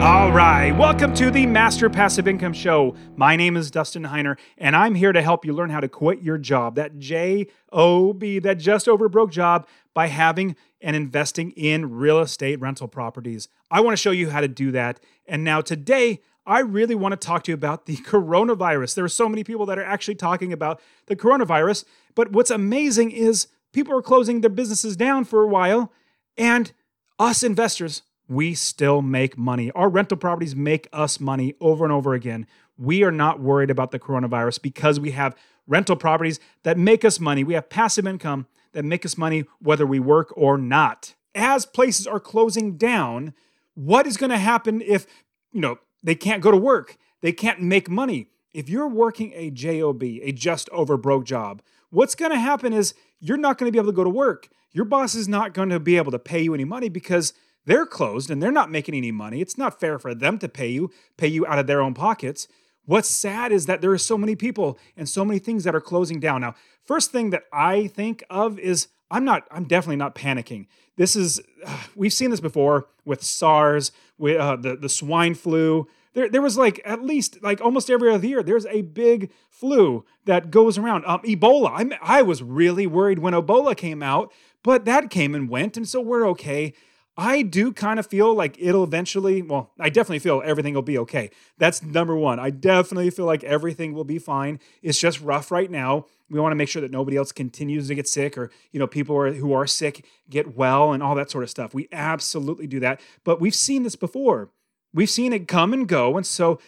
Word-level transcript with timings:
All 0.00 0.32
right, 0.32 0.72
welcome 0.72 1.12
to 1.16 1.30
the 1.30 1.44
Master 1.44 1.90
Passive 1.90 2.26
Income 2.26 2.54
Show. 2.54 2.94
My 3.16 3.36
name 3.36 3.54
is 3.54 3.70
Dustin 3.70 4.04
Heiner, 4.04 4.38
and 4.56 4.74
I'm 4.74 4.94
here 4.94 5.12
to 5.12 5.20
help 5.20 5.44
you 5.44 5.52
learn 5.52 5.68
how 5.68 5.80
to 5.80 5.90
quit 5.90 6.22
your 6.22 6.38
job, 6.38 6.76
that 6.76 6.98
J 6.98 7.48
O 7.70 8.14
B, 8.14 8.38
that 8.38 8.54
just 8.54 8.88
over 8.88 9.10
broke 9.10 9.30
job, 9.30 9.68
by 9.92 10.06
having 10.06 10.56
and 10.80 10.96
investing 10.96 11.50
in 11.50 11.90
real 11.96 12.18
estate 12.20 12.58
rental 12.60 12.88
properties. 12.88 13.48
I 13.70 13.82
want 13.82 13.92
to 13.92 14.00
show 14.00 14.10
you 14.10 14.30
how 14.30 14.40
to 14.40 14.48
do 14.48 14.70
that. 14.70 15.00
And 15.26 15.44
now, 15.44 15.60
today, 15.60 16.22
I 16.46 16.60
really 16.60 16.94
want 16.94 17.12
to 17.12 17.18
talk 17.18 17.44
to 17.44 17.50
you 17.50 17.54
about 17.54 17.84
the 17.84 17.96
coronavirus. 17.98 18.94
There 18.94 19.04
are 19.04 19.08
so 19.08 19.28
many 19.28 19.44
people 19.44 19.66
that 19.66 19.78
are 19.78 19.84
actually 19.84 20.14
talking 20.14 20.50
about 20.50 20.80
the 21.08 21.16
coronavirus, 21.16 21.84
but 22.14 22.32
what's 22.32 22.50
amazing 22.50 23.10
is 23.10 23.48
people 23.74 23.94
are 23.94 24.00
closing 24.00 24.40
their 24.40 24.48
businesses 24.48 24.96
down 24.96 25.26
for 25.26 25.42
a 25.42 25.46
while, 25.46 25.92
and 26.38 26.72
us 27.18 27.42
investors 27.42 28.00
we 28.30 28.54
still 28.54 29.02
make 29.02 29.36
money. 29.36 29.72
Our 29.72 29.88
rental 29.88 30.16
properties 30.16 30.54
make 30.54 30.88
us 30.92 31.18
money 31.18 31.56
over 31.60 31.84
and 31.84 31.92
over 31.92 32.14
again. 32.14 32.46
We 32.78 33.02
are 33.02 33.10
not 33.10 33.40
worried 33.40 33.70
about 33.70 33.90
the 33.90 33.98
coronavirus 33.98 34.62
because 34.62 35.00
we 35.00 35.10
have 35.10 35.34
rental 35.66 35.96
properties 35.96 36.38
that 36.62 36.78
make 36.78 37.04
us 37.04 37.18
money. 37.18 37.42
We 37.42 37.54
have 37.54 37.68
passive 37.68 38.06
income 38.06 38.46
that 38.72 38.84
make 38.84 39.04
us 39.04 39.18
money 39.18 39.46
whether 39.58 39.84
we 39.84 39.98
work 39.98 40.32
or 40.36 40.56
not. 40.56 41.16
As 41.34 41.66
places 41.66 42.06
are 42.06 42.20
closing 42.20 42.76
down, 42.76 43.34
what 43.74 44.06
is 44.06 44.16
going 44.16 44.30
to 44.30 44.38
happen 44.38 44.80
if, 44.80 45.06
you 45.50 45.60
know, 45.60 45.80
they 46.00 46.14
can't 46.14 46.40
go 46.40 46.52
to 46.52 46.56
work? 46.56 46.98
They 47.22 47.32
can't 47.32 47.60
make 47.60 47.90
money. 47.90 48.28
If 48.54 48.68
you're 48.68 48.88
working 48.88 49.32
a 49.34 49.50
job, 49.50 50.04
a 50.04 50.30
just 50.30 50.70
over 50.70 50.96
broke 50.96 51.24
job, 51.24 51.62
what's 51.90 52.14
going 52.14 52.30
to 52.30 52.38
happen 52.38 52.72
is 52.72 52.94
you're 53.18 53.36
not 53.36 53.58
going 53.58 53.66
to 53.66 53.72
be 53.72 53.78
able 53.78 53.90
to 53.90 53.96
go 53.96 54.04
to 54.04 54.10
work. 54.10 54.48
Your 54.70 54.84
boss 54.84 55.16
is 55.16 55.26
not 55.26 55.52
going 55.52 55.70
to 55.70 55.80
be 55.80 55.96
able 55.96 56.12
to 56.12 56.18
pay 56.20 56.40
you 56.40 56.54
any 56.54 56.64
money 56.64 56.88
because 56.88 57.32
they're 57.66 57.86
closed 57.86 58.30
and 58.30 58.42
they're 58.42 58.50
not 58.50 58.70
making 58.70 58.94
any 58.94 59.12
money. 59.12 59.40
It's 59.40 59.58
not 59.58 59.78
fair 59.78 59.98
for 59.98 60.14
them 60.14 60.38
to 60.38 60.48
pay 60.48 60.68
you, 60.68 60.90
pay 61.16 61.28
you 61.28 61.46
out 61.46 61.58
of 61.58 61.66
their 61.66 61.80
own 61.80 61.94
pockets. 61.94 62.48
What's 62.86 63.08
sad 63.08 63.52
is 63.52 63.66
that 63.66 63.80
there 63.80 63.92
are 63.92 63.98
so 63.98 64.18
many 64.18 64.34
people 64.34 64.78
and 64.96 65.08
so 65.08 65.24
many 65.24 65.38
things 65.38 65.64
that 65.64 65.74
are 65.74 65.80
closing 65.80 66.18
down. 66.18 66.40
Now, 66.40 66.54
first 66.84 67.12
thing 67.12 67.30
that 67.30 67.44
I 67.52 67.86
think 67.88 68.24
of 68.30 68.58
is 68.58 68.88
I'm 69.10 69.24
not, 69.24 69.46
I'm 69.50 69.64
definitely 69.64 69.96
not 69.96 70.14
panicking. 70.14 70.66
This 70.96 71.16
is, 71.16 71.40
uh, 71.64 71.82
we've 71.94 72.12
seen 72.12 72.30
this 72.30 72.40
before 72.40 72.88
with 73.04 73.22
SARS, 73.22 73.92
with 74.18 74.38
uh, 74.38 74.56
the, 74.56 74.76
the 74.76 74.88
swine 74.88 75.34
flu. 75.34 75.86
There, 76.14 76.28
there 76.28 76.42
was 76.42 76.58
like 76.58 76.80
at 76.84 77.04
least 77.04 77.42
like 77.42 77.60
almost 77.60 77.90
every 77.90 78.12
other 78.12 78.26
year, 78.26 78.42
there's 78.42 78.66
a 78.66 78.82
big 78.82 79.30
flu 79.48 80.04
that 80.24 80.50
goes 80.50 80.76
around. 80.76 81.04
Um, 81.06 81.20
Ebola. 81.20 81.70
I, 81.72 82.18
I 82.18 82.22
was 82.22 82.42
really 82.42 82.86
worried 82.86 83.20
when 83.20 83.34
Ebola 83.34 83.76
came 83.76 84.02
out, 84.02 84.32
but 84.62 84.84
that 84.86 85.10
came 85.10 85.34
and 85.34 85.48
went, 85.48 85.76
and 85.76 85.88
so 85.88 86.00
we're 86.00 86.26
okay. 86.30 86.74
I 87.16 87.42
do 87.42 87.72
kind 87.72 87.98
of 87.98 88.06
feel 88.06 88.34
like 88.34 88.56
it'll 88.58 88.84
eventually, 88.84 89.42
well, 89.42 89.72
I 89.78 89.90
definitely 89.90 90.20
feel 90.20 90.42
everything 90.44 90.74
will 90.74 90.82
be 90.82 90.96
okay. 90.98 91.30
That's 91.58 91.82
number 91.82 92.16
one. 92.16 92.38
I 92.38 92.50
definitely 92.50 93.10
feel 93.10 93.26
like 93.26 93.44
everything 93.44 93.92
will 93.92 94.04
be 94.04 94.18
fine. 94.18 94.58
It's 94.82 94.98
just 94.98 95.20
rough 95.20 95.50
right 95.50 95.70
now. 95.70 96.06
We 96.30 96.40
want 96.40 96.52
to 96.52 96.56
make 96.56 96.68
sure 96.68 96.80
that 96.80 96.90
nobody 96.92 97.16
else 97.16 97.32
continues 97.32 97.88
to 97.88 97.94
get 97.94 98.08
sick 98.08 98.38
or, 98.38 98.50
you 98.70 98.78
know, 98.78 98.86
people 98.86 99.16
are, 99.16 99.32
who 99.32 99.52
are 99.52 99.66
sick 99.66 100.06
get 100.30 100.56
well 100.56 100.92
and 100.92 101.02
all 101.02 101.14
that 101.16 101.30
sort 101.30 101.44
of 101.44 101.50
stuff. 101.50 101.74
We 101.74 101.88
absolutely 101.92 102.66
do 102.66 102.80
that. 102.80 103.00
But 103.24 103.40
we've 103.40 103.54
seen 103.54 103.82
this 103.82 103.96
before. 103.96 104.48
We've 104.94 105.10
seen 105.10 105.32
it 105.32 105.48
come 105.48 105.72
and 105.72 105.86
go. 105.88 106.16
And 106.16 106.24
so 106.24 106.60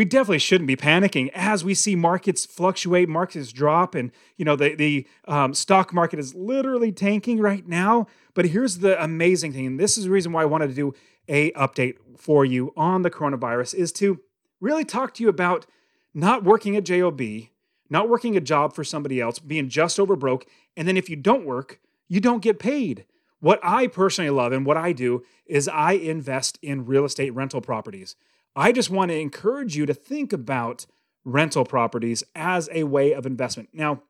we 0.00 0.06
definitely 0.06 0.38
shouldn't 0.38 0.66
be 0.66 0.76
panicking 0.76 1.28
as 1.34 1.62
we 1.62 1.74
see 1.74 1.94
markets 1.94 2.46
fluctuate, 2.46 3.06
markets 3.06 3.52
drop, 3.52 3.94
and 3.94 4.10
you 4.38 4.46
know 4.46 4.56
the 4.56 4.74
the 4.74 5.06
um, 5.28 5.52
stock 5.52 5.92
market 5.92 6.18
is 6.18 6.34
literally 6.34 6.90
tanking 6.90 7.38
right 7.38 7.68
now. 7.68 8.06
But 8.32 8.46
here's 8.46 8.78
the 8.78 8.98
amazing 9.04 9.52
thing, 9.52 9.66
and 9.66 9.78
this 9.78 9.98
is 9.98 10.04
the 10.04 10.10
reason 10.10 10.32
why 10.32 10.40
I 10.40 10.46
wanted 10.46 10.68
to 10.68 10.74
do 10.74 10.94
a 11.28 11.52
update 11.52 11.96
for 12.16 12.46
you 12.46 12.72
on 12.78 13.02
the 13.02 13.10
coronavirus 13.10 13.74
is 13.74 13.92
to 13.92 14.20
really 14.58 14.86
talk 14.86 15.12
to 15.16 15.22
you 15.22 15.28
about 15.28 15.66
not 16.14 16.44
working 16.44 16.76
at 16.76 16.84
job, 16.84 17.20
not 17.90 18.08
working 18.08 18.38
a 18.38 18.40
job 18.40 18.72
for 18.72 18.84
somebody 18.84 19.20
else, 19.20 19.38
being 19.38 19.68
just 19.68 20.00
over 20.00 20.16
broke, 20.16 20.46
and 20.78 20.88
then 20.88 20.96
if 20.96 21.10
you 21.10 21.16
don't 21.16 21.44
work, 21.44 21.78
you 22.08 22.20
don't 22.20 22.42
get 22.42 22.58
paid. 22.58 23.04
What 23.40 23.60
I 23.62 23.86
personally 23.86 24.30
love 24.30 24.52
and 24.52 24.64
what 24.64 24.78
I 24.78 24.92
do 24.94 25.24
is 25.44 25.68
I 25.68 25.92
invest 25.92 26.58
in 26.62 26.86
real 26.86 27.04
estate 27.04 27.34
rental 27.34 27.60
properties. 27.60 28.16
I 28.56 28.72
just 28.72 28.90
want 28.90 29.10
to 29.10 29.18
encourage 29.18 29.76
you 29.76 29.86
to 29.86 29.94
think 29.94 30.32
about 30.32 30.86
rental 31.24 31.64
properties 31.64 32.24
as 32.34 32.68
a 32.72 32.84
way 32.84 33.12
of 33.12 33.26
investment. 33.26 33.70
Now, 33.72 34.02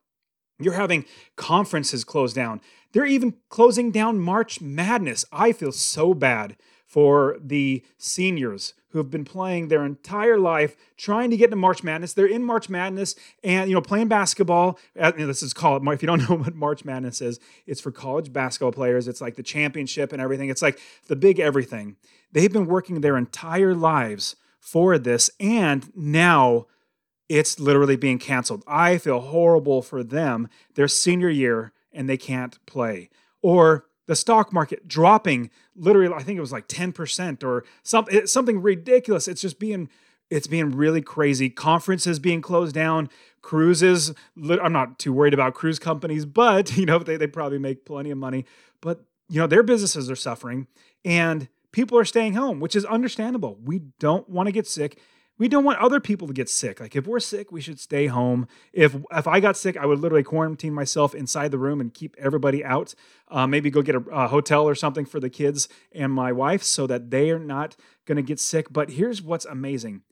you're 0.59 0.73
having 0.73 1.05
conferences 1.35 2.03
closed 2.03 2.35
down. 2.35 2.61
They're 2.93 3.05
even 3.05 3.35
closing 3.49 3.91
down 3.91 4.19
March 4.19 4.61
Madness. 4.61 5.25
I 5.31 5.51
feel 5.53 5.71
so 5.71 6.13
bad 6.13 6.55
for 6.85 7.37
the 7.41 7.83
seniors 7.97 8.73
who 8.89 8.97
have 8.97 9.09
been 9.09 9.23
playing 9.23 9.69
their 9.69 9.85
entire 9.85 10.37
life 10.37 10.75
trying 10.97 11.29
to 11.29 11.37
get 11.37 11.45
into 11.45 11.55
March 11.55 11.83
Madness. 11.83 12.13
They're 12.13 12.25
in 12.25 12.43
March 12.43 12.67
Madness 12.69 13.15
and 13.43 13.69
you 13.69 13.75
know 13.75 13.81
playing 13.81 14.09
basketball. 14.09 14.77
Uh, 14.99 15.11
this 15.11 15.41
is 15.41 15.53
called 15.53 15.87
if 15.87 16.01
you 16.01 16.07
don't 16.07 16.19
know 16.29 16.35
what 16.35 16.53
March 16.53 16.83
Madness 16.83 17.21
is, 17.21 17.39
it's 17.65 17.79
for 17.79 17.91
college 17.91 18.33
basketball 18.33 18.73
players. 18.73 19.07
It's 19.07 19.21
like 19.21 19.35
the 19.35 19.43
championship 19.43 20.11
and 20.11 20.21
everything. 20.21 20.49
It's 20.49 20.61
like 20.61 20.79
the 21.07 21.15
big 21.15 21.39
everything. 21.39 21.95
They've 22.31 22.51
been 22.51 22.67
working 22.67 23.01
their 23.01 23.17
entire 23.17 23.73
lives 23.73 24.35
for 24.59 24.97
this, 24.97 25.29
and 25.39 25.91
now 25.95 26.67
it's 27.29 27.59
literally 27.59 27.95
being 27.95 28.19
canceled. 28.19 28.63
I 28.67 28.97
feel 28.97 29.19
horrible 29.19 29.81
for 29.81 30.03
them, 30.03 30.49
their 30.75 30.87
senior 30.87 31.29
year, 31.29 31.73
and 31.91 32.09
they 32.09 32.17
can't 32.17 32.63
play. 32.65 33.09
Or 33.41 33.85
the 34.07 34.15
stock 34.15 34.51
market 34.51 34.87
dropping 34.87 35.49
literally, 35.75 36.13
I 36.13 36.23
think 36.23 36.37
it 36.37 36.41
was 36.41 36.51
like 36.51 36.67
10% 36.67 37.43
or 37.43 37.63
something, 37.83 38.27
something 38.27 38.61
ridiculous. 38.61 39.27
It's 39.27 39.41
just 39.41 39.59
being 39.59 39.89
it's 40.29 40.47
being 40.47 40.71
really 40.71 41.01
crazy. 41.01 41.49
Conferences 41.49 42.17
being 42.17 42.41
closed 42.41 42.73
down, 42.73 43.09
cruises. 43.41 44.13
I'm 44.37 44.71
not 44.71 44.97
too 44.97 45.11
worried 45.11 45.33
about 45.33 45.53
cruise 45.53 45.77
companies, 45.77 46.25
but 46.25 46.75
you 46.77 46.85
know 46.85 46.99
they, 46.99 47.17
they 47.17 47.27
probably 47.27 47.59
make 47.59 47.85
plenty 47.85 48.11
of 48.11 48.17
money. 48.17 48.45
But 48.79 49.03
you 49.29 49.39
know 49.39 49.47
their 49.47 49.63
businesses 49.63 50.09
are 50.09 50.15
suffering, 50.15 50.67
and 51.05 51.49
people 51.71 51.97
are 51.97 52.05
staying 52.05 52.33
home, 52.33 52.59
which 52.59 52.75
is 52.75 52.85
understandable. 52.85 53.57
We 53.63 53.79
don't 53.99 54.29
want 54.29 54.47
to 54.47 54.51
get 54.51 54.67
sick. 54.67 54.99
We 55.37 55.47
don't 55.47 55.63
want 55.63 55.79
other 55.79 55.99
people 55.99 56.27
to 56.27 56.33
get 56.33 56.49
sick. 56.49 56.79
Like 56.79 56.95
if 56.95 57.07
we're 57.07 57.19
sick, 57.19 57.51
we 57.51 57.61
should 57.61 57.79
stay 57.79 58.05
home. 58.07 58.47
If 58.73 58.95
if 59.11 59.27
I 59.27 59.39
got 59.39 59.57
sick, 59.57 59.75
I 59.75 59.87
would 59.87 59.99
literally 59.99 60.23
quarantine 60.23 60.73
myself 60.73 61.15
inside 61.15 61.49
the 61.49 61.57
room 61.57 61.81
and 61.81 61.91
keep 61.93 62.15
everybody 62.19 62.63
out. 62.63 62.93
Uh, 63.27 63.47
maybe 63.47 63.71
go 63.71 63.81
get 63.81 63.95
a, 63.95 64.03
a 64.11 64.27
hotel 64.27 64.67
or 64.67 64.75
something 64.75 65.05
for 65.05 65.19
the 65.19 65.31
kids 65.31 65.67
and 65.91 66.13
my 66.13 66.31
wife 66.31 66.61
so 66.61 66.85
that 66.85 67.09
they 67.09 67.31
are 67.31 67.39
not 67.39 67.75
going 68.05 68.17
to 68.17 68.21
get 68.21 68.39
sick. 68.39 68.71
But 68.71 68.91
here's 68.91 69.21
what's 69.21 69.45
amazing. 69.45 70.03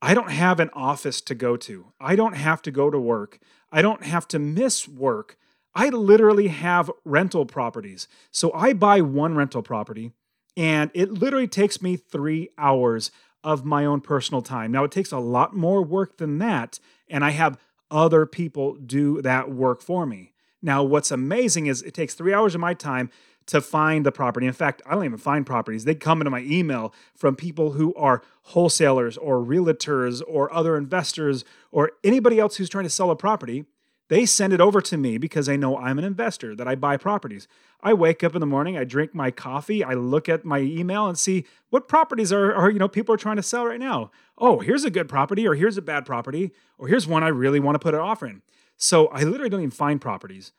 I 0.00 0.14
don't 0.14 0.30
have 0.30 0.60
an 0.60 0.70
office 0.74 1.20
to 1.22 1.34
go 1.34 1.56
to. 1.56 1.92
I 2.00 2.14
don't 2.14 2.34
have 2.34 2.62
to 2.62 2.70
go 2.70 2.90
to 2.90 2.98
work. 2.98 3.38
I 3.72 3.82
don't 3.82 4.04
have 4.04 4.28
to 4.28 4.38
miss 4.38 4.86
work. 4.86 5.36
I 5.74 5.88
literally 5.88 6.48
have 6.48 6.90
rental 7.04 7.46
properties. 7.46 8.06
So 8.30 8.52
I 8.52 8.74
buy 8.74 9.00
one 9.00 9.34
rental 9.34 9.62
property 9.62 10.12
and 10.56 10.90
it 10.94 11.10
literally 11.10 11.48
takes 11.48 11.80
me 11.80 11.96
three 11.96 12.50
hours 12.58 13.10
of 13.44 13.64
my 13.64 13.84
own 13.84 14.00
personal 14.00 14.42
time. 14.42 14.70
Now, 14.70 14.84
it 14.84 14.90
takes 14.90 15.12
a 15.12 15.18
lot 15.18 15.54
more 15.54 15.82
work 15.82 16.18
than 16.18 16.38
that, 16.38 16.78
and 17.08 17.24
I 17.24 17.30
have 17.30 17.58
other 17.90 18.24
people 18.26 18.74
do 18.74 19.20
that 19.22 19.50
work 19.50 19.82
for 19.82 20.06
me. 20.06 20.32
Now, 20.62 20.82
what's 20.82 21.10
amazing 21.10 21.66
is 21.66 21.82
it 21.82 21.94
takes 21.94 22.14
three 22.14 22.32
hours 22.32 22.54
of 22.54 22.60
my 22.60 22.74
time 22.74 23.10
to 23.46 23.60
find 23.60 24.06
the 24.06 24.12
property. 24.12 24.46
In 24.46 24.52
fact, 24.52 24.82
I 24.86 24.94
don't 24.94 25.04
even 25.04 25.18
find 25.18 25.44
properties. 25.44 25.84
They 25.84 25.96
come 25.96 26.20
into 26.20 26.30
my 26.30 26.40
email 26.40 26.94
from 27.16 27.34
people 27.34 27.72
who 27.72 27.92
are 27.94 28.22
wholesalers 28.42 29.16
or 29.16 29.38
realtors 29.38 30.22
or 30.26 30.52
other 30.52 30.76
investors 30.76 31.44
or 31.72 31.92
anybody 32.04 32.38
else 32.38 32.56
who's 32.56 32.68
trying 32.68 32.84
to 32.84 32.90
sell 32.90 33.10
a 33.10 33.16
property. 33.16 33.64
They 34.12 34.26
send 34.26 34.52
it 34.52 34.60
over 34.60 34.82
to 34.82 34.98
me 34.98 35.16
because 35.16 35.46
they 35.46 35.56
know 35.56 35.78
I'm 35.78 35.98
an 35.98 36.04
investor, 36.04 36.54
that 36.56 36.68
I 36.68 36.74
buy 36.74 36.98
properties. 36.98 37.48
I 37.82 37.94
wake 37.94 38.22
up 38.22 38.34
in 38.34 38.40
the 38.40 38.46
morning, 38.46 38.76
I 38.76 38.84
drink 38.84 39.14
my 39.14 39.30
coffee, 39.30 39.82
I 39.82 39.94
look 39.94 40.28
at 40.28 40.44
my 40.44 40.58
email 40.58 41.06
and 41.06 41.18
see 41.18 41.46
what 41.70 41.88
properties 41.88 42.30
are, 42.30 42.54
are 42.54 42.70
you 42.70 42.78
know 42.78 42.88
people 42.88 43.14
are 43.14 43.16
trying 43.16 43.36
to 43.36 43.42
sell 43.42 43.64
right 43.64 43.80
now. 43.80 44.10
Oh, 44.36 44.58
here's 44.58 44.84
a 44.84 44.90
good 44.90 45.08
property, 45.08 45.48
or 45.48 45.54
here's 45.54 45.78
a 45.78 45.82
bad 45.82 46.04
property, 46.04 46.52
or 46.76 46.88
here's 46.88 47.06
one 47.06 47.24
I 47.24 47.28
really 47.28 47.58
want 47.58 47.76
to 47.76 47.78
put 47.78 47.94
an 47.94 48.00
offer 48.00 48.26
in. 48.26 48.42
So 48.76 49.06
I 49.06 49.22
literally 49.22 49.48
don't 49.48 49.60
even 49.60 49.70
find 49.70 49.98
properties. 49.98 50.52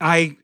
I 0.00 0.38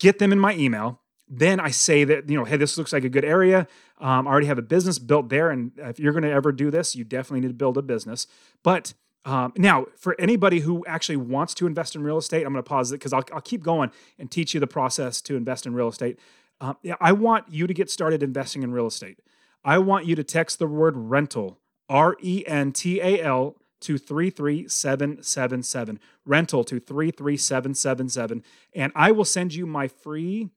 get 0.00 0.18
them 0.18 0.32
in 0.32 0.40
my 0.40 0.56
email. 0.56 1.00
Then 1.28 1.60
I 1.60 1.70
say 1.70 2.02
that, 2.02 2.28
you 2.28 2.36
know, 2.36 2.44
hey, 2.44 2.56
this 2.56 2.76
looks 2.76 2.92
like 2.92 3.04
a 3.04 3.08
good 3.08 3.24
area. 3.24 3.68
Um, 4.00 4.26
I 4.26 4.32
already 4.32 4.48
have 4.48 4.58
a 4.58 4.62
business 4.62 4.98
built 4.98 5.28
there. 5.28 5.48
And 5.48 5.70
if 5.76 6.00
you're 6.00 6.12
going 6.12 6.24
to 6.24 6.32
ever 6.32 6.50
do 6.50 6.72
this, 6.72 6.96
you 6.96 7.04
definitely 7.04 7.42
need 7.42 7.48
to 7.48 7.54
build 7.54 7.78
a 7.78 7.82
business. 7.82 8.26
But 8.64 8.94
Um, 9.24 9.52
now, 9.56 9.86
for 9.96 10.14
anybody 10.18 10.60
who 10.60 10.84
actually 10.86 11.16
wants 11.16 11.54
to 11.54 11.66
invest 11.66 11.96
in 11.96 12.02
real 12.02 12.18
estate, 12.18 12.44
I'm 12.44 12.52
going 12.52 12.62
to 12.62 12.68
pause 12.68 12.92
it 12.92 12.96
because 12.96 13.12
I'll, 13.12 13.24
I'll 13.32 13.40
keep 13.40 13.62
going 13.62 13.90
and 14.18 14.30
teach 14.30 14.52
you 14.52 14.60
the 14.60 14.66
process 14.66 15.20
to 15.22 15.36
invest 15.36 15.66
in 15.66 15.74
real 15.74 15.88
estate. 15.88 16.18
Uh, 16.60 16.74
yeah, 16.82 16.96
I 17.00 17.12
want 17.12 17.50
you 17.50 17.66
to 17.66 17.74
get 17.74 17.90
started 17.90 18.22
investing 18.22 18.62
in 18.62 18.72
real 18.72 18.86
estate. 18.86 19.18
I 19.64 19.78
want 19.78 20.06
you 20.06 20.14
to 20.16 20.24
text 20.24 20.58
the 20.58 20.66
word 20.66 20.96
rental, 20.96 21.58
R 21.88 22.16
E 22.20 22.44
N 22.46 22.72
T 22.72 23.00
A 23.00 23.22
L, 23.22 23.56
to 23.80 23.98
33777. 23.98 26.00
Rental 26.24 26.64
to 26.64 26.80
33777. 26.80 28.42
And 28.74 28.92
I 28.94 29.10
will 29.10 29.24
send 29.24 29.54
you 29.54 29.66
my 29.66 29.88
free 29.88 30.50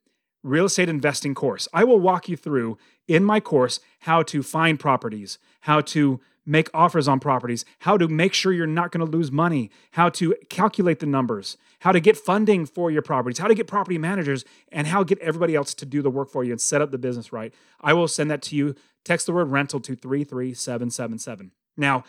real 0.43 0.65
estate 0.65 0.89
investing 0.89 1.35
course. 1.35 1.67
I 1.73 1.83
will 1.83 1.99
walk 1.99 2.29
you 2.29 2.37
through 2.37 2.77
in 3.07 3.23
my 3.23 3.39
course 3.39 3.79
how 4.01 4.23
to 4.23 4.43
find 4.43 4.79
properties, 4.79 5.39
how 5.61 5.81
to 5.81 6.19
make 6.47 6.69
offers 6.73 7.07
on 7.07 7.19
properties, 7.19 7.65
how 7.79 7.97
to 7.97 8.07
make 8.07 8.33
sure 8.33 8.53
you're 8.53 8.65
not 8.65 8.91
going 8.91 9.05
to 9.05 9.11
lose 9.11 9.31
money, 9.31 9.69
how 9.91 10.09
to 10.09 10.33
calculate 10.49 10.99
the 10.99 11.05
numbers, 11.05 11.57
how 11.81 11.91
to 11.91 11.99
get 11.99 12.17
funding 12.17 12.65
for 12.65 12.89
your 12.89 13.01
properties, 13.01 13.37
how 13.37 13.47
to 13.47 13.53
get 13.53 13.67
property 13.67 13.97
managers, 13.97 14.45
and 14.71 14.87
how 14.87 14.99
to 14.99 15.05
get 15.05 15.19
everybody 15.19 15.55
else 15.55 15.73
to 15.73 15.85
do 15.85 16.01
the 16.01 16.09
work 16.09 16.29
for 16.29 16.43
you 16.43 16.51
and 16.51 16.61
set 16.61 16.81
up 16.81 16.89
the 16.89 16.97
business 16.97 17.33
right. 17.33 17.53
I 17.81 17.93
will 17.93 18.07
send 18.07 18.31
that 18.31 18.41
to 18.43 18.55
you. 18.55 18.75
Text 19.03 19.25
the 19.25 19.33
word 19.33 19.49
rental 19.49 19.79
to 19.81 19.95
33777. 19.95 21.51
Now, 21.75 22.03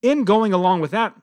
in 0.00 0.24
going 0.24 0.52
along 0.52 0.80
with 0.80 0.92
that, 0.92 1.14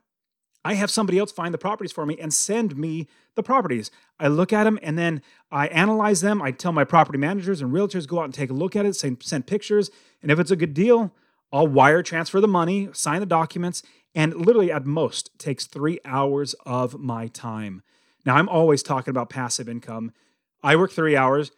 I 0.63 0.73
have 0.73 0.91
somebody 0.91 1.17
else 1.17 1.31
find 1.31 1.53
the 1.53 1.57
properties 1.57 1.91
for 1.91 2.05
me 2.05 2.17
and 2.19 2.33
send 2.33 2.75
me 2.75 3.07
the 3.35 3.44
properties. 3.44 3.91
I 4.19 4.27
look 4.27 4.51
at 4.51 4.65
them 4.65 4.77
and 4.83 4.97
then 4.97 5.21
I 5.51 5.67
analyze 5.67 6.19
them. 6.21 6.41
I 6.41 6.51
tell 6.51 6.73
my 6.73 6.83
property 6.83 7.17
managers 7.17 7.62
and 7.62 7.71
realtors 7.71 8.07
go 8.07 8.19
out 8.19 8.25
and 8.25 8.33
take 8.33 8.50
a 8.50 8.53
look 8.53 8.75
at 8.75 8.85
it, 8.85 8.95
send, 8.95 9.23
send 9.23 9.47
pictures, 9.47 9.89
and 10.21 10.31
if 10.31 10.39
it's 10.39 10.51
a 10.51 10.57
good 10.57 10.73
deal, 10.73 11.13
I'll 11.51 11.68
wire 11.68 12.04
transfer 12.04 12.40
the 12.40 12.48
money, 12.48 12.90
sign 12.94 13.19
the 13.19 13.25
documents, 13.25 13.81
and 14.13 14.36
literally 14.36 14.72
at 14.72 14.86
most 14.86 15.31
takes 15.38 15.66
three 15.66 16.00
hours 16.06 16.56
of 16.66 17.00
my 17.00 17.28
time. 17.28 17.84
Now 18.25 18.36
I'm 18.36 18.50
always 18.50 18.84
talking 18.84 19.12
about 19.12 19.30
passive 19.30 19.69
income. 19.69 20.12
I 20.63 20.75
work 20.75 20.92
three 20.92 21.16
hours 21.16 21.51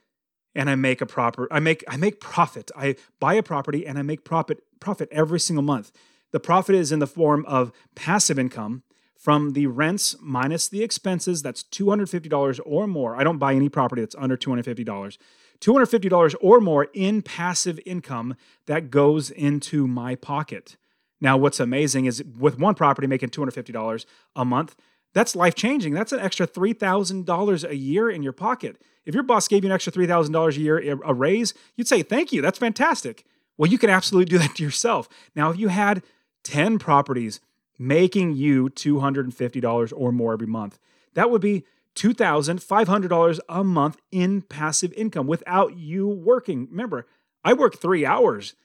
and 0.54 0.70
I 0.70 0.76
make 0.76 1.02
a 1.02 1.06
proper 1.06 1.48
I 1.52 1.60
make 1.60 1.84
I 1.88 1.98
make 1.98 2.20
profit. 2.20 2.72
I 2.76 2.96
buy 3.20 3.34
a 3.36 3.44
property 3.44 3.86
and 3.86 3.98
I 3.98 4.02
make 4.02 4.24
profit 4.24 4.64
profit 4.80 5.10
every 5.12 5.40
single 5.40 5.64
month. 5.64 5.92
The 6.32 6.40
profit 6.40 6.76
is 6.76 6.92
in 6.92 7.00
the 7.00 7.08
form 7.08 7.46
of 7.46 7.72
passive 7.96 8.40
income 8.40 8.84
from 9.18 9.54
the 9.54 9.68
rents 9.68 10.16
minus 10.20 10.68
the 10.68 10.84
expenses. 10.84 11.42
That's 11.42 11.64
$250 11.64 12.60
or 12.66 12.88
more. 12.88 13.16
I 13.16 13.24
don't 13.24 13.38
buy 13.38 13.54
any 13.54 13.70
property 13.70 14.02
that's 14.02 14.16
under 14.16 14.38
$250. 14.38 15.18
$250 15.62 16.36
or 16.42 16.60
more 16.60 16.88
in 16.94 17.22
passive 17.22 17.80
income 17.86 18.36
that 18.66 18.90
goes 18.90 19.30
into 19.30 19.88
my 19.88 20.16
pocket. 20.16 20.76
Now, 21.22 21.38
what's 21.38 21.60
amazing 21.60 22.06
is 22.06 22.24
with 22.24 22.60
one 22.60 22.74
property 22.74 23.08
making 23.08 23.30
$250 23.30 24.06
a 24.36 24.46
month, 24.46 24.76
that's 25.14 25.36
life 25.36 25.56
changing. 25.56 25.94
That's 25.94 26.12
an 26.12 26.20
extra 26.20 26.48
$3,000 26.48 27.70
a 27.70 27.76
year 27.76 28.10
in 28.10 28.24
your 28.24 28.34
pocket. 28.34 28.82
If 29.06 29.14
your 29.14 29.24
boss 29.24 29.48
gave 29.48 29.64
you 29.64 29.70
an 29.70 29.74
extra 29.74 29.94
$3,000 29.94 30.56
a 30.56 30.60
year, 30.60 31.00
a 31.04 31.14
raise, 31.14 31.54
you'd 31.76 31.88
say, 31.88 32.02
Thank 32.02 32.32
you. 32.32 32.42
That's 32.42 32.60
fantastic. 32.60 33.26
Well, 33.58 33.70
you 33.70 33.78
can 33.78 33.90
absolutely 33.90 34.30
do 34.30 34.38
that 34.40 34.56
to 34.56 34.64
yourself. 34.64 35.10
Now, 35.36 35.52
if 35.52 35.58
you 35.58 35.68
had 35.68 36.04
10 36.44 36.80
properties 36.80 37.40
making 37.78 38.36
you 38.36 38.70
$250 38.70 39.94
or 39.96 40.12
more 40.12 40.34
every 40.34 40.48
month, 40.48 40.80
that 41.14 41.30
would 41.30 41.42
be 41.42 41.66
$2,500 41.96 43.40
a 43.50 43.64
month 43.64 43.98
in 44.12 44.42
passive 44.42 44.94
income 44.94 45.28
without 45.28 45.78
you 45.78 46.08
working. 46.08 46.68
Remember, 46.70 47.06
I 47.44 47.54
work 47.54 47.78
three 47.78 48.06
hours, 48.06 48.56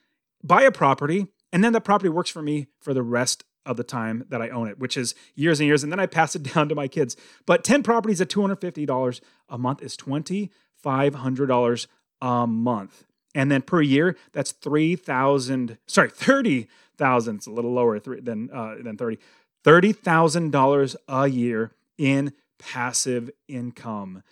buy 0.43 0.63
a 0.63 0.71
property, 0.71 1.27
and 1.53 1.65
then 1.65 1.73
that 1.73 1.85
property 1.85 2.09
works 2.09 2.31
for 2.31 2.43
me 2.43 2.67
for 2.81 2.95
the 2.95 3.03
rest 3.03 3.45
of 3.65 3.77
the 3.77 3.85
time 3.85 4.25
that 4.29 4.41
I 4.41 4.49
own 4.49 4.69
it, 4.69 4.79
which 4.79 4.97
is 4.97 5.15
years 5.35 5.61
and 5.61 5.67
years. 5.67 5.83
And 5.83 5.91
then 5.91 6.01
I 6.01 6.07
pass 6.07 6.37
it 6.37 6.43
down 6.55 6.69
to 6.69 6.75
my 6.75 6.89
kids. 6.89 7.17
But 7.47 7.65
10 7.65 7.83
properties 7.83 8.21
at 8.21 8.29
$250 8.29 9.21
a 9.49 9.59
month 9.59 9.83
is 9.83 9.97
$2,500 9.97 11.87
a 12.23 12.47
month. 12.47 13.05
And 13.35 13.51
then 13.51 13.63
per 13.63 13.83
year, 13.83 14.17
that's 14.33 14.53
3,000, 14.53 15.79
sorry, 15.87 16.09
30,000. 16.09 17.37
It's 17.37 17.47
a 17.47 17.51
little 17.51 17.73
lower 17.73 17.99
than, 18.01 18.51
uh, 18.51 18.77
than 18.83 18.97
30. 18.97 19.19
$30,000 19.65 20.97
a 21.09 21.27
year 21.27 21.73
in 21.99 22.33
passive 22.59 23.31
income. 23.49 24.23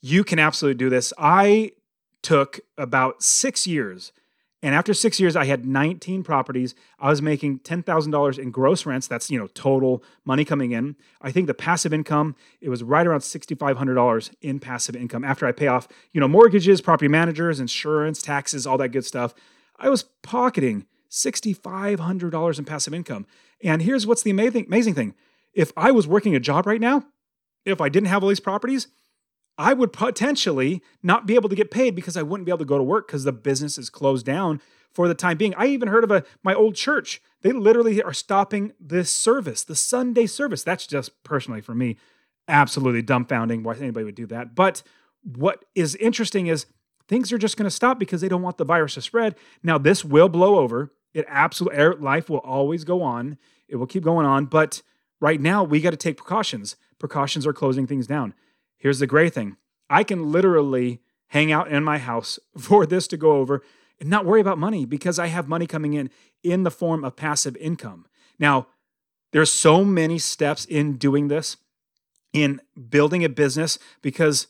You 0.00 0.24
can 0.24 0.38
absolutely 0.38 0.78
do 0.78 0.90
this. 0.90 1.12
I 1.18 1.72
took 2.22 2.60
about 2.76 3.22
six 3.22 3.66
years. 3.66 4.12
And 4.60 4.74
after 4.74 4.92
six 4.92 5.20
years, 5.20 5.36
I 5.36 5.44
had 5.44 5.64
19 5.64 6.24
properties. 6.24 6.74
I 6.98 7.10
was 7.10 7.22
making 7.22 7.60
$10,000 7.60 8.38
in 8.38 8.50
gross 8.50 8.84
rents. 8.86 9.06
That's, 9.06 9.30
you 9.30 9.38
know, 9.38 9.46
total 9.54 10.02
money 10.24 10.44
coming 10.44 10.72
in. 10.72 10.96
I 11.22 11.30
think 11.30 11.46
the 11.46 11.54
passive 11.54 11.92
income, 11.92 12.34
it 12.60 12.68
was 12.68 12.82
right 12.82 13.06
around 13.06 13.20
$6,500 13.20 14.34
in 14.42 14.58
passive 14.58 14.96
income 14.96 15.24
after 15.24 15.46
I 15.46 15.52
pay 15.52 15.68
off, 15.68 15.86
you 16.12 16.20
know, 16.20 16.26
mortgages, 16.26 16.80
property 16.80 17.06
managers, 17.06 17.60
insurance, 17.60 18.20
taxes, 18.20 18.66
all 18.66 18.78
that 18.78 18.88
good 18.88 19.04
stuff. 19.04 19.32
I 19.78 19.90
was 19.90 20.02
pocketing 20.22 20.86
$6,500 21.08 22.58
in 22.58 22.64
passive 22.64 22.94
income. 22.94 23.26
And 23.62 23.82
here's 23.82 24.08
what's 24.08 24.22
the 24.22 24.30
amazing, 24.30 24.66
amazing 24.66 24.94
thing. 24.94 25.14
If 25.54 25.72
I 25.76 25.92
was 25.92 26.08
working 26.08 26.34
a 26.34 26.40
job 26.40 26.66
right 26.66 26.80
now, 26.80 27.04
if 27.70 27.80
I 27.80 27.88
didn't 27.88 28.08
have 28.08 28.22
all 28.22 28.28
these 28.28 28.40
properties, 28.40 28.88
I 29.56 29.72
would 29.74 29.92
potentially 29.92 30.82
not 31.02 31.26
be 31.26 31.34
able 31.34 31.48
to 31.48 31.56
get 31.56 31.70
paid 31.70 31.94
because 31.96 32.16
I 32.16 32.22
wouldn't 32.22 32.46
be 32.46 32.52
able 32.52 32.58
to 32.58 32.64
go 32.64 32.78
to 32.78 32.84
work 32.84 33.08
because 33.08 33.24
the 33.24 33.32
business 33.32 33.76
is 33.76 33.90
closed 33.90 34.24
down 34.24 34.60
for 34.92 35.08
the 35.08 35.14
time 35.14 35.36
being. 35.36 35.54
I 35.56 35.66
even 35.66 35.88
heard 35.88 36.04
of 36.04 36.10
a 36.10 36.24
my 36.42 36.54
old 36.54 36.76
church. 36.76 37.20
They 37.42 37.52
literally 37.52 38.02
are 38.02 38.12
stopping 38.12 38.72
this 38.80 39.10
service, 39.10 39.64
the 39.64 39.74
Sunday 39.74 40.26
service. 40.26 40.62
That's 40.62 40.86
just 40.86 41.22
personally 41.24 41.60
for 41.60 41.74
me 41.74 41.96
absolutely 42.46 43.02
dumbfounding 43.02 43.62
why 43.62 43.74
anybody 43.74 44.04
would 44.04 44.14
do 44.14 44.26
that. 44.26 44.54
But 44.54 44.82
what 45.22 45.64
is 45.74 45.94
interesting 45.96 46.46
is 46.46 46.66
things 47.08 47.32
are 47.32 47.38
just 47.38 47.56
going 47.56 47.64
to 47.64 47.70
stop 47.70 47.98
because 47.98 48.20
they 48.20 48.28
don't 48.28 48.42
want 48.42 48.58
the 48.58 48.64
virus 48.64 48.94
to 48.94 49.02
spread. 49.02 49.34
Now 49.62 49.76
this 49.76 50.04
will 50.04 50.28
blow 50.28 50.58
over. 50.58 50.92
It 51.12 51.26
absolutely 51.28 52.02
life 52.02 52.30
will 52.30 52.38
always 52.38 52.84
go 52.84 53.02
on. 53.02 53.38
It 53.68 53.76
will 53.76 53.86
keep 53.86 54.04
going 54.04 54.24
on, 54.24 54.46
but 54.46 54.82
right 55.20 55.40
now 55.40 55.64
we 55.64 55.80
got 55.80 55.90
to 55.90 55.96
take 55.96 56.16
precautions 56.16 56.76
precautions 56.98 57.46
are 57.46 57.52
closing 57.52 57.86
things 57.86 58.06
down. 58.06 58.34
Here's 58.76 58.98
the 58.98 59.06
great 59.06 59.34
thing 59.34 59.56
I 59.90 60.04
can 60.04 60.30
literally 60.30 61.00
hang 61.28 61.52
out 61.52 61.68
in 61.68 61.84
my 61.84 61.98
house 61.98 62.38
for 62.58 62.86
this 62.86 63.06
to 63.08 63.16
go 63.16 63.32
over 63.32 63.62
and 64.00 64.08
not 64.08 64.24
worry 64.24 64.40
about 64.40 64.58
money 64.58 64.84
because 64.84 65.18
I 65.18 65.26
have 65.26 65.48
money 65.48 65.66
coming 65.66 65.94
in 65.94 66.10
in 66.42 66.62
the 66.62 66.70
form 66.70 67.04
of 67.04 67.16
passive 67.16 67.56
income. 67.56 68.06
Now, 68.38 68.68
there's 69.32 69.52
so 69.52 69.84
many 69.84 70.18
steps 70.18 70.64
in 70.64 70.96
doing 70.96 71.28
this, 71.28 71.56
in 72.32 72.60
building 72.88 73.24
a 73.24 73.28
business, 73.28 73.78
because 74.00 74.46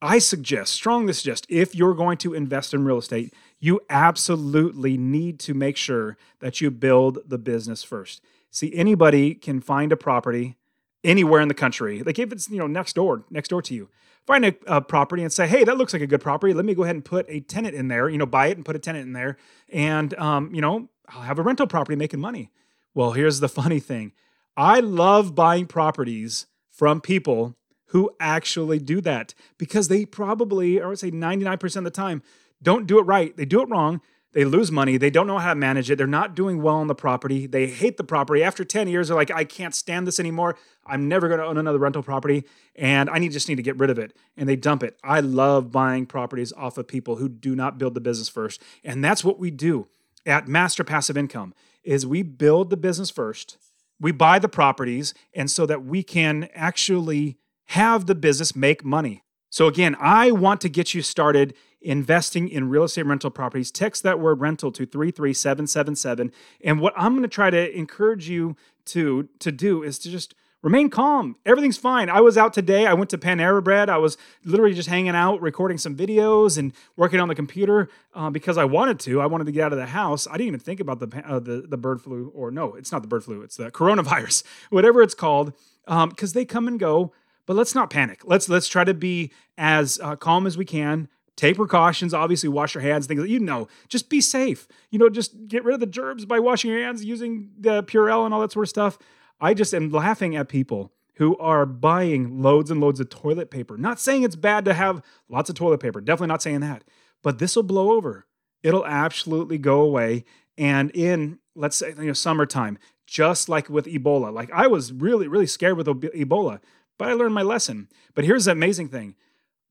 I 0.00 0.18
suggest, 0.18 0.72
strongly 0.72 1.12
suggest, 1.12 1.46
if 1.48 1.74
you're 1.74 1.94
going 1.94 2.18
to 2.18 2.34
invest 2.34 2.74
in 2.74 2.84
real 2.84 2.98
estate, 2.98 3.32
you 3.58 3.80
absolutely 3.88 4.96
need 4.96 5.38
to 5.40 5.54
make 5.54 5.76
sure 5.76 6.16
that 6.40 6.60
you 6.60 6.70
build 6.70 7.18
the 7.26 7.38
business 7.38 7.82
first. 7.82 8.20
See, 8.50 8.74
anybody 8.74 9.34
can 9.34 9.60
find 9.60 9.92
a 9.92 9.96
property 9.96 10.56
anywhere 11.04 11.40
in 11.40 11.48
the 11.48 11.54
country. 11.54 12.02
Like 12.02 12.18
if 12.18 12.32
it's 12.32 12.48
you 12.50 12.58
know 12.58 12.66
next 12.66 12.94
door, 12.94 13.24
next 13.30 13.48
door 13.48 13.62
to 13.62 13.74
you, 13.74 13.88
find 14.26 14.44
a, 14.44 14.54
a, 14.66 14.80
property 14.80 15.22
and 15.22 15.32
say, 15.32 15.46
hey, 15.46 15.64
that 15.64 15.76
looks 15.76 15.92
like 15.92 16.02
a 16.02 16.06
good 16.06 16.20
property. 16.20 16.54
Let 16.54 16.64
me 16.64 16.74
go 16.74 16.84
ahead 16.84 16.96
and 16.96 17.04
put 17.04 17.26
a 17.28 17.40
tenant 17.40 17.74
in 17.74 17.88
there. 17.88 18.08
You 18.08 18.18
know, 18.18 18.26
buy 18.26 18.48
it 18.48 18.56
and 18.56 18.64
put 18.64 18.76
a 18.76 18.78
tenant 18.78 19.06
in 19.06 19.12
there, 19.12 19.36
and 19.72 20.14
um, 20.14 20.54
you 20.54 20.60
know, 20.60 20.88
I'll 21.08 21.22
have 21.22 21.38
a 21.38 21.42
rental 21.42 21.66
property 21.66 21.96
making 21.96 22.20
money. 22.20 22.50
Well, 22.94 23.12
here's 23.12 23.40
the 23.40 23.48
funny 23.60 23.80
thing: 23.80 24.12
I 24.56 24.80
love 24.80 25.34
buying 25.34 25.66
properties 25.66 26.46
from 26.70 27.00
people 27.00 27.56
who 27.92 28.10
actually 28.18 28.78
do 28.78 29.02
that 29.02 29.34
because 29.58 29.88
they 29.88 30.06
probably, 30.06 30.80
or 30.80 30.86
I 30.86 30.88
would 30.88 30.98
say 30.98 31.10
99% 31.10 31.76
of 31.76 31.84
the 31.84 31.90
time, 31.90 32.22
don't 32.62 32.86
do 32.86 32.98
it 32.98 33.02
right. 33.02 33.36
They 33.36 33.44
do 33.44 33.60
it 33.60 33.68
wrong. 33.68 34.00
They 34.32 34.44
lose 34.46 34.72
money. 34.72 34.96
They 34.96 35.10
don't 35.10 35.26
know 35.26 35.38
how 35.38 35.50
to 35.50 35.54
manage 35.54 35.90
it. 35.90 35.96
They're 35.96 36.06
not 36.06 36.34
doing 36.34 36.62
well 36.62 36.76
on 36.76 36.86
the 36.86 36.94
property. 36.94 37.46
They 37.46 37.66
hate 37.66 37.98
the 37.98 38.04
property. 38.04 38.42
After 38.42 38.64
10 38.64 38.88
years, 38.88 39.08
they're 39.08 39.16
like, 39.16 39.30
I 39.30 39.44
can't 39.44 39.74
stand 39.74 40.06
this 40.06 40.18
anymore. 40.18 40.56
I'm 40.86 41.06
never 41.06 41.28
going 41.28 41.40
to 41.40 41.46
own 41.46 41.58
another 41.58 41.78
rental 41.78 42.02
property 42.02 42.44
and 42.74 43.10
I 43.10 43.18
need, 43.18 43.32
just 43.32 43.48
need 43.48 43.56
to 43.56 43.62
get 43.62 43.78
rid 43.78 43.90
of 43.90 43.98
it. 43.98 44.16
And 44.36 44.48
they 44.48 44.56
dump 44.56 44.82
it. 44.82 44.96
I 45.04 45.20
love 45.20 45.70
buying 45.70 46.06
properties 46.06 46.52
off 46.54 46.78
of 46.78 46.88
people 46.88 47.16
who 47.16 47.28
do 47.28 47.54
not 47.54 47.76
build 47.76 47.94
the 47.94 48.00
business 48.00 48.28
first. 48.28 48.62
And 48.82 49.04
that's 49.04 49.22
what 49.22 49.38
we 49.38 49.50
do 49.50 49.88
at 50.24 50.48
Master 50.48 50.82
Passive 50.82 51.16
Income 51.16 51.52
is 51.84 52.06
we 52.06 52.22
build 52.22 52.70
the 52.70 52.76
business 52.76 53.10
first. 53.10 53.58
We 54.00 54.12
buy 54.12 54.38
the 54.38 54.48
properties 54.48 55.14
and 55.34 55.50
so 55.50 55.66
that 55.66 55.84
we 55.84 56.02
can 56.02 56.48
actually 56.54 57.36
have 57.66 58.06
the 58.06 58.14
business 58.14 58.56
make 58.56 58.84
money. 58.84 59.22
So 59.50 59.66
again, 59.66 59.96
I 60.00 60.30
want 60.32 60.60
to 60.62 60.68
get 60.70 60.94
you 60.94 61.02
started 61.02 61.54
investing 61.82 62.48
in 62.48 62.68
real 62.68 62.84
estate 62.84 63.06
rental 63.06 63.30
properties, 63.30 63.70
text 63.70 64.02
that 64.02 64.20
word 64.20 64.40
rental 64.40 64.72
to 64.72 64.86
33777. 64.86 66.32
And 66.62 66.80
what 66.80 66.94
I'm 66.96 67.12
going 67.12 67.22
to 67.22 67.28
try 67.28 67.50
to 67.50 67.76
encourage 67.76 68.28
you 68.28 68.56
to, 68.86 69.28
to 69.38 69.52
do 69.52 69.82
is 69.82 69.98
to 70.00 70.10
just 70.10 70.34
remain 70.62 70.88
calm. 70.88 71.36
Everything's 71.44 71.76
fine. 71.76 72.08
I 72.08 72.20
was 72.20 72.38
out 72.38 72.52
today. 72.52 72.86
I 72.86 72.94
went 72.94 73.10
to 73.10 73.18
Panera 73.18 73.62
Bread. 73.62 73.90
I 73.90 73.98
was 73.98 74.16
literally 74.44 74.74
just 74.74 74.88
hanging 74.88 75.14
out, 75.14 75.42
recording 75.42 75.76
some 75.76 75.96
videos 75.96 76.56
and 76.56 76.72
working 76.96 77.20
on 77.20 77.28
the 77.28 77.34
computer 77.34 77.88
uh, 78.14 78.30
because 78.30 78.56
I 78.56 78.64
wanted 78.64 79.00
to. 79.00 79.20
I 79.20 79.26
wanted 79.26 79.44
to 79.44 79.52
get 79.52 79.64
out 79.64 79.72
of 79.72 79.78
the 79.78 79.86
house. 79.86 80.26
I 80.26 80.32
didn't 80.32 80.48
even 80.48 80.60
think 80.60 80.80
about 80.80 81.00
the 81.00 81.22
uh, 81.26 81.40
the, 81.40 81.64
the 81.68 81.76
bird 81.76 82.00
flu, 82.00 82.30
or 82.34 82.50
no, 82.50 82.74
it's 82.74 82.92
not 82.92 83.02
the 83.02 83.08
bird 83.08 83.24
flu. 83.24 83.42
It's 83.42 83.56
the 83.56 83.70
coronavirus, 83.70 84.44
whatever 84.70 85.02
it's 85.02 85.14
called, 85.14 85.52
because 85.84 86.30
um, 86.30 86.32
they 86.34 86.44
come 86.44 86.68
and 86.68 86.78
go. 86.78 87.12
But 87.44 87.56
let's 87.56 87.74
not 87.74 87.90
panic. 87.90 88.20
Let's 88.24 88.48
let's 88.48 88.68
try 88.68 88.84
to 88.84 88.94
be 88.94 89.32
as 89.58 89.98
uh, 90.00 90.16
calm 90.16 90.46
as 90.46 90.56
we 90.56 90.64
can. 90.64 91.08
Take 91.36 91.56
precautions. 91.56 92.12
Obviously, 92.12 92.48
wash 92.48 92.74
your 92.74 92.82
hands. 92.82 93.06
Things 93.06 93.20
that 93.20 93.28
you 93.28 93.40
know. 93.40 93.68
Just 93.88 94.10
be 94.10 94.20
safe. 94.20 94.68
You 94.90 94.98
know, 94.98 95.08
just 95.08 95.48
get 95.48 95.64
rid 95.64 95.74
of 95.74 95.80
the 95.80 95.86
germs 95.86 96.24
by 96.24 96.38
washing 96.38 96.70
your 96.70 96.82
hands 96.82 97.04
using 97.04 97.50
the 97.58 97.82
Purell 97.82 98.24
and 98.24 98.34
all 98.34 98.40
that 98.40 98.52
sort 98.52 98.64
of 98.64 98.70
stuff. 98.70 98.98
I 99.40 99.54
just 99.54 99.74
am 99.74 99.90
laughing 99.90 100.36
at 100.36 100.48
people 100.48 100.92
who 101.16 101.36
are 101.38 101.66
buying 101.66 102.42
loads 102.42 102.70
and 102.70 102.80
loads 102.80 103.00
of 103.00 103.08
toilet 103.08 103.50
paper. 103.50 103.76
Not 103.76 104.00
saying 104.00 104.22
it's 104.22 104.36
bad 104.36 104.64
to 104.64 104.74
have 104.74 105.02
lots 105.28 105.50
of 105.50 105.56
toilet 105.56 105.78
paper, 105.78 106.00
definitely 106.00 106.28
not 106.28 106.42
saying 106.42 106.60
that, 106.60 106.84
but 107.22 107.38
this 107.38 107.56
will 107.56 107.62
blow 107.62 107.92
over. 107.92 108.26
It'll 108.62 108.86
absolutely 108.86 109.58
go 109.58 109.80
away. 109.80 110.24
And 110.56 110.90
in, 110.92 111.38
let's 111.54 111.76
say, 111.76 111.94
you 111.98 112.06
know, 112.06 112.12
summertime, 112.12 112.78
just 113.06 113.48
like 113.48 113.68
with 113.68 113.86
Ebola, 113.86 114.32
like 114.32 114.50
I 114.52 114.66
was 114.68 114.92
really, 114.92 115.28
really 115.28 115.46
scared 115.46 115.76
with 115.76 115.86
Ebola, 115.86 116.60
but 116.98 117.08
I 117.08 117.12
learned 117.14 117.34
my 117.34 117.42
lesson. 117.42 117.88
But 118.14 118.24
here's 118.24 118.46
the 118.46 118.52
amazing 118.52 118.88
thing 118.88 119.16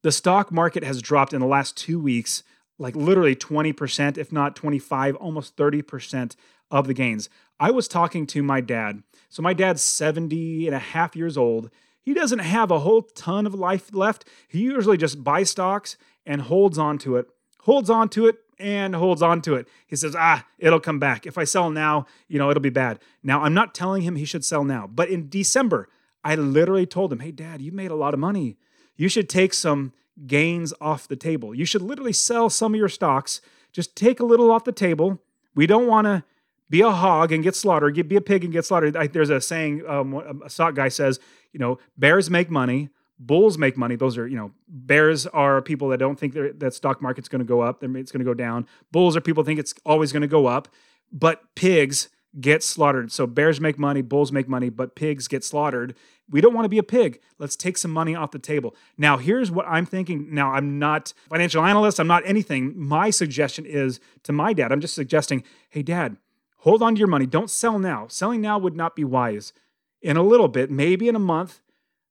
the 0.01 0.11
stock 0.11 0.51
market 0.51 0.83
has 0.83 1.01
dropped 1.01 1.33
in 1.33 1.41
the 1.41 1.47
last 1.47 1.77
two 1.77 1.99
weeks, 1.99 2.43
like 2.77 2.95
literally 2.95 3.35
20%, 3.35 4.17
if 4.17 4.31
not 4.31 4.55
25, 4.55 5.15
almost 5.15 5.55
30% 5.55 6.35
of 6.69 6.87
the 6.87 6.93
gains. 6.93 7.29
I 7.59 7.71
was 7.71 7.87
talking 7.87 8.25
to 8.27 8.41
my 8.41 8.61
dad 8.61 9.03
so 9.31 9.41
my 9.41 9.53
dad's 9.53 9.81
70 9.81 10.67
and 10.67 10.75
a 10.75 10.79
half 10.79 11.15
years 11.15 11.37
old. 11.37 11.71
He 12.01 12.13
doesn't 12.13 12.39
have 12.39 12.69
a 12.69 12.79
whole 12.79 13.01
ton 13.01 13.47
of 13.47 13.53
life 13.55 13.89
left. 13.93 14.25
He 14.49 14.59
usually 14.59 14.97
just 14.97 15.23
buys 15.23 15.49
stocks 15.49 15.95
and 16.25 16.41
holds 16.41 16.77
on 16.77 16.97
to 16.99 17.15
it, 17.15 17.27
holds 17.61 17.89
on 17.89 18.09
to 18.09 18.27
it 18.27 18.35
and 18.59 18.93
holds 18.93 19.21
on 19.21 19.41
to 19.43 19.55
it. 19.55 19.69
He 19.87 19.95
says, 19.95 20.17
ah, 20.17 20.45
it'll 20.59 20.81
come 20.81 20.99
back. 20.99 21.25
If 21.25 21.37
I 21.37 21.45
sell 21.45 21.69
now, 21.69 22.07
you 22.27 22.39
know, 22.39 22.49
it'll 22.49 22.61
be 22.61 22.69
bad. 22.69 22.99
Now, 23.23 23.41
I'm 23.41 23.53
not 23.53 23.73
telling 23.73 24.01
him 24.01 24.17
he 24.17 24.25
should 24.25 24.43
sell 24.43 24.65
now, 24.65 24.85
but 24.85 25.07
in 25.07 25.29
December, 25.29 25.87
I 26.25 26.35
literally 26.35 26.85
told 26.85 27.13
him, 27.13 27.19
hey, 27.19 27.31
dad, 27.31 27.61
you 27.61 27.71
made 27.71 27.89
a 27.89 27.95
lot 27.95 28.13
of 28.13 28.19
money. 28.19 28.57
You 29.01 29.09
should 29.09 29.27
take 29.27 29.55
some 29.55 29.93
gains 30.27 30.75
off 30.79 31.07
the 31.07 31.15
table. 31.15 31.55
You 31.55 31.65
should 31.65 31.81
literally 31.81 32.13
sell 32.13 32.51
some 32.51 32.75
of 32.75 32.77
your 32.77 32.87
stocks. 32.87 33.41
Just 33.71 33.95
take 33.95 34.19
a 34.19 34.23
little 34.23 34.51
off 34.51 34.63
the 34.63 34.71
table. 34.71 35.19
We 35.55 35.65
don't 35.65 35.87
want 35.87 36.05
to 36.05 36.23
be 36.69 36.81
a 36.81 36.91
hog 36.91 37.31
and 37.31 37.43
get 37.43 37.55
slaughtered, 37.55 37.95
be 38.07 38.15
a 38.15 38.21
pig 38.21 38.43
and 38.43 38.53
get 38.53 38.63
slaughtered. 38.63 38.93
There's 39.11 39.31
a 39.31 39.41
saying, 39.41 39.81
um, 39.87 40.41
a 40.45 40.51
stock 40.51 40.75
guy 40.75 40.89
says, 40.89 41.19
you 41.51 41.59
know, 41.59 41.79
bears 41.97 42.29
make 42.29 42.51
money, 42.51 42.89
bulls 43.17 43.57
make 43.57 43.75
money. 43.75 43.95
Those 43.95 44.19
are, 44.19 44.27
you 44.27 44.37
know, 44.37 44.51
bears 44.67 45.25
are 45.25 45.63
people 45.63 45.89
that 45.89 45.97
don't 45.97 46.19
think 46.19 46.35
that 46.59 46.73
stock 46.75 47.01
market's 47.01 47.27
going 47.27 47.39
to 47.39 47.45
go 47.45 47.61
up, 47.61 47.83
it's 47.83 48.11
going 48.11 48.23
to 48.23 48.23
go 48.23 48.35
down. 48.35 48.67
Bulls 48.91 49.17
are 49.17 49.21
people 49.21 49.43
think 49.43 49.59
it's 49.59 49.73
always 49.83 50.11
going 50.11 50.21
to 50.21 50.27
go 50.27 50.45
up, 50.45 50.67
but 51.11 51.41
pigs 51.55 52.09
get 52.39 52.63
slaughtered. 52.63 53.11
So 53.11 53.27
bears 53.27 53.59
make 53.59 53.77
money, 53.77 54.01
bulls 54.01 54.31
make 54.31 54.47
money, 54.47 54.69
but 54.69 54.95
pigs 54.95 55.27
get 55.27 55.43
slaughtered. 55.43 55.95
We 56.29 56.39
don't 56.39 56.53
want 56.53 56.65
to 56.65 56.69
be 56.69 56.77
a 56.77 56.83
pig. 56.83 57.19
Let's 57.39 57.57
take 57.57 57.77
some 57.77 57.91
money 57.91 58.15
off 58.15 58.31
the 58.31 58.39
table. 58.39 58.75
Now, 58.97 59.17
here's 59.17 59.51
what 59.51 59.65
I'm 59.67 59.85
thinking. 59.85 60.33
Now, 60.33 60.53
I'm 60.53 60.79
not 60.79 61.13
financial 61.29 61.63
analyst, 61.63 61.99
I'm 61.99 62.07
not 62.07 62.23
anything. 62.25 62.73
My 62.79 63.09
suggestion 63.09 63.65
is 63.65 63.99
to 64.23 64.31
my 64.31 64.53
dad, 64.53 64.71
I'm 64.71 64.79
just 64.79 64.95
suggesting, 64.95 65.43
hey, 65.69 65.83
dad, 65.83 66.15
Hold 66.61 66.83
on 66.83 66.93
to 66.93 66.99
your 66.99 67.07
money. 67.07 67.25
Don't 67.25 67.49
sell 67.49 67.79
now. 67.79 68.05
Selling 68.07 68.39
now 68.39 68.59
would 68.59 68.75
not 68.75 68.95
be 68.95 69.03
wise. 69.03 69.51
In 69.99 70.15
a 70.15 70.21
little 70.21 70.47
bit, 70.47 70.69
maybe 70.69 71.07
in 71.07 71.15
a 71.15 71.19
month, 71.19 71.59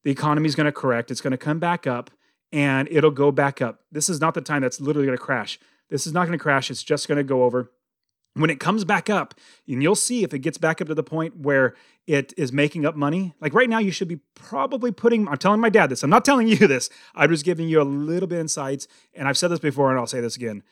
the 0.03 0.11
economy 0.11 0.49
is 0.49 0.57
going 0.57 0.67
to 0.67 0.73
correct. 0.73 1.11
It's 1.11 1.21
going 1.21 1.31
to 1.31 1.37
come 1.37 1.61
back 1.61 1.87
up 1.87 2.11
and 2.51 2.89
it'll 2.91 3.13
go 3.13 3.31
back 3.31 3.63
up. 3.63 3.85
This 3.93 4.09
is 4.09 4.21
not 4.21 4.35
the 4.35 4.41
time 4.41 4.63
that's 4.63 4.81
literally 4.81 5.07
going 5.07 5.17
to 5.17 5.23
crash. 5.23 5.61
This 5.89 6.05
is 6.05 6.13
not 6.13 6.27
going 6.27 6.37
to 6.37 6.43
crash. 6.43 6.69
It's 6.69 6.83
just 6.83 7.07
going 7.07 7.19
to 7.19 7.25
go 7.25 7.45
over. 7.45 7.71
When 8.35 8.51
it 8.51 8.61
comes 8.61 8.85
back 8.85 9.11
up, 9.11 9.35
and 9.67 9.83
you'll 9.83 9.97
see 9.97 10.23
if 10.23 10.33
it 10.33 10.39
gets 10.39 10.57
back 10.57 10.81
up 10.81 10.87
to 10.87 10.95
the 10.95 11.03
point 11.03 11.39
where 11.39 11.75
it 12.07 12.33
is 12.37 12.53
making 12.53 12.87
up 12.87 12.95
money. 12.95 13.35
Like 13.41 13.55
right 13.55 13.69
now, 13.69 13.79
you 13.79 13.91
should 13.91 14.09
be 14.09 14.21
probably 14.35 14.93
putting, 14.93 15.29
I'm 15.29 15.37
telling 15.37 15.61
my 15.61 15.69
dad 15.69 15.91
this, 15.91 16.03
I'm 16.03 16.11
not 16.11 16.25
telling 16.25 16.47
you 16.49 16.57
this. 16.57 16.91
I'm 17.15 17.31
just 17.31 17.45
giving 17.45 17.69
you 17.69 17.81
a 17.81 17.85
little 17.85 18.29
bit 18.29 18.39
insights. 18.39 18.87
And 19.15 19.27
I've 19.27 19.39
said 19.39 19.49
this 19.49 19.59
before, 19.59 19.91
and 19.91 19.99
I'll 19.99 20.07
say 20.07 20.21
this 20.21 20.37
again. 20.37 20.63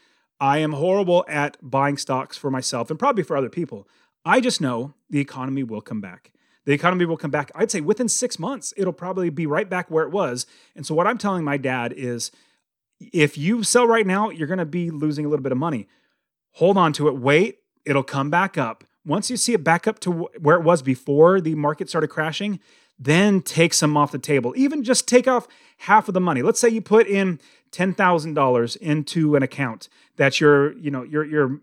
I 0.41 0.59
am 0.59 0.73
horrible 0.73 1.25
at 1.27 1.57
buying 1.61 1.97
stocks 1.97 2.37
for 2.37 2.51
myself 2.51 2.91
and 2.91 2.99
probably 2.99 3.25
for 3.25 3.37
other 3.37 3.49
people. 3.49 3.89
I 4.25 4.41
just 4.41 4.61
know 4.61 4.95
the 5.11 5.21
economy 5.21 5.63
will 5.65 5.81
come 5.81 6.01
back. 6.01 6.33
The 6.65 6.73
economy 6.73 7.07
will 7.07 7.17
come 7.17 7.31
back. 7.31 7.51
I'd 7.55 7.71
say 7.71 7.81
within 7.81 8.09
six 8.09 8.39
months, 8.39 8.75
it'll 8.77 8.93
probably 8.93 9.31
be 9.31 9.47
right 9.47 9.69
back 9.69 9.91
where 9.91 10.05
it 10.05 10.11
was. 10.11 10.47
And 10.77 10.85
so, 10.85 10.95
what 10.95 11.07
I'm 11.07 11.19
telling 11.19 11.43
my 11.43 11.57
dad 11.57 11.95
is 11.97 12.31
if 13.01 13.39
you 13.39 13.63
sell 13.63 13.87
right 13.87 14.07
now, 14.07 14.29
you're 14.29 14.47
going 14.47 14.59
to 14.59 14.67
be 14.67 14.91
losing 14.91 15.25
a 15.25 15.29
little 15.29 15.43
bit 15.43 15.53
of 15.53 15.59
money. 15.59 15.89
Hold 16.53 16.77
on 16.77 16.93
to 16.95 17.09
it, 17.09 17.17
wait, 17.17 17.59
it'll 17.85 18.03
come 18.03 18.31
back 18.31 18.59
up. 18.59 18.85
Once 19.05 19.31
you 19.31 19.37
see 19.37 19.55
it 19.55 19.65
back 19.65 19.87
up 19.87 19.99
to 20.01 20.11
where 20.11 20.57
it 20.57 20.63
was 20.63 20.83
before 20.83 21.41
the 21.41 21.55
market 21.55 21.89
started 21.89 22.09
crashing, 22.09 22.61
then 22.99 23.41
take 23.41 23.73
some 23.73 23.97
off 23.97 24.13
the 24.13 24.19
table. 24.19 24.53
Even 24.57 24.83
just 24.83 25.07
take 25.07 25.29
off 25.29 25.47
half 25.79 26.09
of 26.09 26.15
the 26.15 26.21
money. 26.21 26.43
Let's 26.43 26.61
say 26.61 26.69
you 26.69 26.83
put 26.83 27.07
in 27.07 27.41
$10,000 27.71 28.77
into 28.79 29.37
an 29.37 29.43
account 29.43 29.89
that 30.17 30.41
you're, 30.41 30.77
you 30.79 30.91
know, 30.91 31.03
you're, 31.05 31.25
you're 31.25 31.61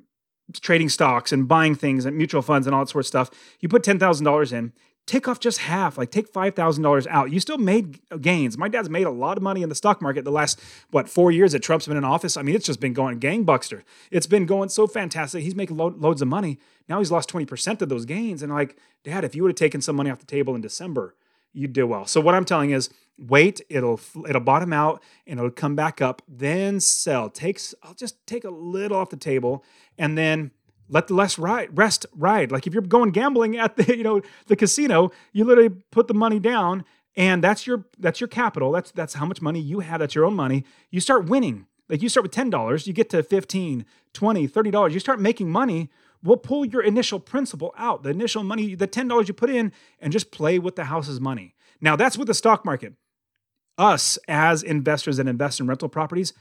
trading 0.53 0.89
stocks 0.89 1.31
and 1.31 1.47
buying 1.47 1.75
things 1.75 2.05
and 2.05 2.15
mutual 2.15 2.41
funds 2.41 2.67
and 2.67 2.75
all 2.75 2.83
that 2.85 2.89
sort 2.89 3.03
of 3.03 3.07
stuff. 3.07 3.31
You 3.59 3.67
put 3.67 3.83
$10,000 3.83 4.53
in, 4.53 4.73
take 5.05 5.27
off 5.27 5.39
just 5.39 5.59
half, 5.59 5.97
like 5.97 6.11
take 6.11 6.31
$5,000 6.31 7.07
out. 7.07 7.31
You 7.31 7.39
still 7.39 7.57
made 7.57 7.99
gains. 8.21 8.57
My 8.57 8.67
dad's 8.67 8.89
made 8.89 9.05
a 9.05 9.11
lot 9.11 9.37
of 9.37 9.43
money 9.43 9.61
in 9.61 9.69
the 9.69 9.75
stock 9.75 10.01
market 10.01 10.25
the 10.25 10.31
last, 10.31 10.59
what, 10.91 11.07
four 11.07 11.31
years 11.31 11.51
that 11.51 11.59
Trump's 11.59 11.87
been 11.87 11.97
in 11.97 12.03
office. 12.03 12.37
I 12.37 12.41
mean, 12.41 12.55
it's 12.55 12.65
just 12.65 12.79
been 12.79 12.93
going 12.93 13.19
gangbuster. 13.19 13.83
It's 14.11 14.27
been 14.27 14.45
going 14.45 14.69
so 14.69 14.87
fantastic. 14.87 15.43
He's 15.43 15.55
making 15.55 15.77
lo- 15.77 15.95
loads 15.95 16.21
of 16.21 16.27
money. 16.27 16.59
Now 16.89 16.99
he's 16.99 17.11
lost 17.11 17.29
20% 17.29 17.81
of 17.81 17.89
those 17.89 18.05
gains. 18.05 18.41
And 18.41 18.51
like, 18.51 18.77
dad, 19.03 19.23
if 19.23 19.35
you 19.35 19.43
would 19.43 19.49
have 19.49 19.57
taken 19.57 19.81
some 19.81 19.95
money 19.95 20.09
off 20.09 20.19
the 20.19 20.25
table 20.25 20.55
in 20.55 20.61
December, 20.61 21.15
you'd 21.53 21.73
do 21.73 21.85
well. 21.85 22.05
So 22.05 22.19
what 22.19 22.35
I'm 22.35 22.45
telling 22.45 22.71
is 22.71 22.89
wait, 23.17 23.61
it'll 23.69 23.99
it'll 24.27 24.41
bottom 24.41 24.73
out 24.73 25.01
and 25.25 25.39
it'll 25.39 25.51
come 25.51 25.75
back 25.75 26.01
up, 26.01 26.21
then 26.27 26.79
sell. 26.79 27.29
Takes 27.29 27.73
I'll 27.81 27.93
just 27.93 28.25
take 28.27 28.43
a 28.43 28.49
little 28.49 28.97
off 28.97 29.09
the 29.09 29.17
table 29.17 29.63
and 29.97 30.17
then 30.17 30.51
let 30.89 31.07
the 31.07 31.13
less 31.13 31.37
ride 31.37 31.77
rest 31.77 32.05
ride. 32.15 32.51
Like 32.51 32.67
if 32.67 32.73
you're 32.73 32.83
going 32.83 33.11
gambling 33.11 33.57
at 33.57 33.75
the 33.75 33.97
you 33.97 34.03
know 34.03 34.21
the 34.47 34.55
casino, 34.55 35.11
you 35.33 35.43
literally 35.45 35.75
put 35.91 36.07
the 36.07 36.13
money 36.13 36.39
down 36.39 36.85
and 37.15 37.43
that's 37.43 37.65
your 37.65 37.85
that's 37.99 38.19
your 38.19 38.27
capital. 38.27 38.71
That's 38.71 38.91
that's 38.91 39.13
how 39.13 39.25
much 39.25 39.41
money 39.41 39.59
you 39.59 39.79
have. 39.79 39.99
That's 39.99 40.15
your 40.15 40.25
own 40.25 40.35
money. 40.35 40.65
You 40.91 40.99
start 40.99 41.25
winning. 41.25 41.67
Like 41.87 42.01
you 42.01 42.09
start 42.09 42.23
with 42.23 42.31
$10, 42.31 42.87
you 42.87 42.93
get 42.93 43.11
to 43.11 43.21
15, 43.21 43.85
20, 44.13 44.47
30 44.47 44.71
dollars. 44.71 44.93
You 44.95 44.99
start 44.99 45.21
making 45.21 45.51
money 45.51 45.91
we'll 46.25 46.37
pull 46.37 46.65
your 46.65 46.81
initial 46.81 47.19
principal 47.19 47.73
out, 47.77 48.03
the 48.03 48.09
initial 48.09 48.43
money, 48.43 48.75
the 48.75 48.87
$10 48.87 49.27
you 49.27 49.33
put 49.33 49.49
in, 49.49 49.71
and 49.99 50.11
just 50.11 50.31
play 50.31 50.59
with 50.59 50.75
the 50.75 50.85
house's 50.85 51.21
money. 51.21 51.55
Now, 51.79 51.95
that's 51.95 52.17
with 52.17 52.27
the 52.27 52.33
stock 52.33 52.65
market. 52.65 52.93
Us, 53.77 54.17
as 54.27 54.63
investors 54.63 55.17
that 55.17 55.27
invest 55.27 55.59
in 55.59 55.67
rental 55.67 55.87
properties, 55.87 56.33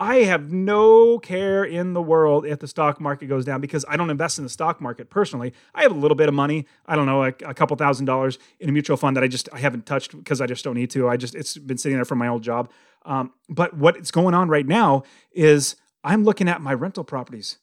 I 0.00 0.16
have 0.16 0.52
no 0.52 1.18
care 1.18 1.62
in 1.62 1.92
the 1.92 2.02
world 2.02 2.44
if 2.44 2.58
the 2.58 2.66
stock 2.66 3.00
market 3.00 3.26
goes 3.26 3.44
down 3.44 3.60
because 3.60 3.84
I 3.88 3.96
don't 3.96 4.10
invest 4.10 4.38
in 4.38 4.44
the 4.44 4.50
stock 4.50 4.80
market 4.80 5.10
personally. 5.10 5.52
I 5.74 5.82
have 5.82 5.92
a 5.92 5.98
little 5.98 6.16
bit 6.16 6.28
of 6.28 6.34
money. 6.34 6.66
I 6.86 6.96
don't 6.96 7.06
know, 7.06 7.20
like 7.20 7.42
a 7.42 7.54
couple 7.54 7.76
thousand 7.76 8.06
dollars 8.06 8.38
in 8.58 8.68
a 8.68 8.72
mutual 8.72 8.96
fund 8.96 9.16
that 9.16 9.22
I 9.22 9.28
just 9.28 9.48
I 9.52 9.58
haven't 9.58 9.86
touched 9.86 10.16
because 10.16 10.40
I 10.40 10.46
just 10.46 10.64
don't 10.64 10.74
need 10.74 10.90
to. 10.90 11.08
I 11.08 11.16
just 11.16 11.34
it's 11.34 11.56
been 11.56 11.78
sitting 11.78 11.96
there 11.96 12.04
from 12.04 12.18
my 12.18 12.28
old 12.28 12.42
job. 12.42 12.70
Um, 13.04 13.32
but 13.48 13.74
what's 13.76 14.10
going 14.10 14.34
on 14.34 14.48
right 14.48 14.66
now 14.66 15.04
is 15.32 15.76
I'm 16.04 16.24
looking 16.24 16.48
at 16.48 16.60
my 16.60 16.74
rental 16.74 17.04
properties. 17.04 17.58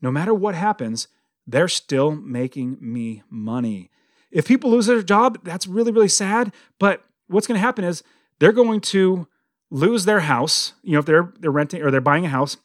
No 0.00 0.10
matter 0.10 0.32
what 0.32 0.54
happens, 0.54 1.08
they're 1.46 1.68
still 1.68 2.12
making 2.12 2.78
me 2.80 3.22
money. 3.28 3.90
If 4.30 4.46
people 4.46 4.70
lose 4.70 4.86
their 4.86 5.02
job, 5.02 5.40
that's 5.42 5.66
really, 5.66 5.90
really 5.90 6.08
sad. 6.08 6.52
But 6.78 7.04
what's 7.26 7.46
going 7.46 7.56
to 7.56 7.62
happen 7.62 7.84
is 7.84 8.02
they're 8.38 8.52
going 8.52 8.80
to 8.80 9.26
lose 9.70 10.04
their 10.04 10.20
house. 10.20 10.74
You 10.82 10.92
know, 10.92 10.98
if 11.00 11.06
they're 11.06 11.32
they're 11.38 11.50
renting 11.50 11.82
or 11.82 11.90
they're 11.90 12.00
buying 12.00 12.26
a 12.26 12.30
house, 12.30 12.56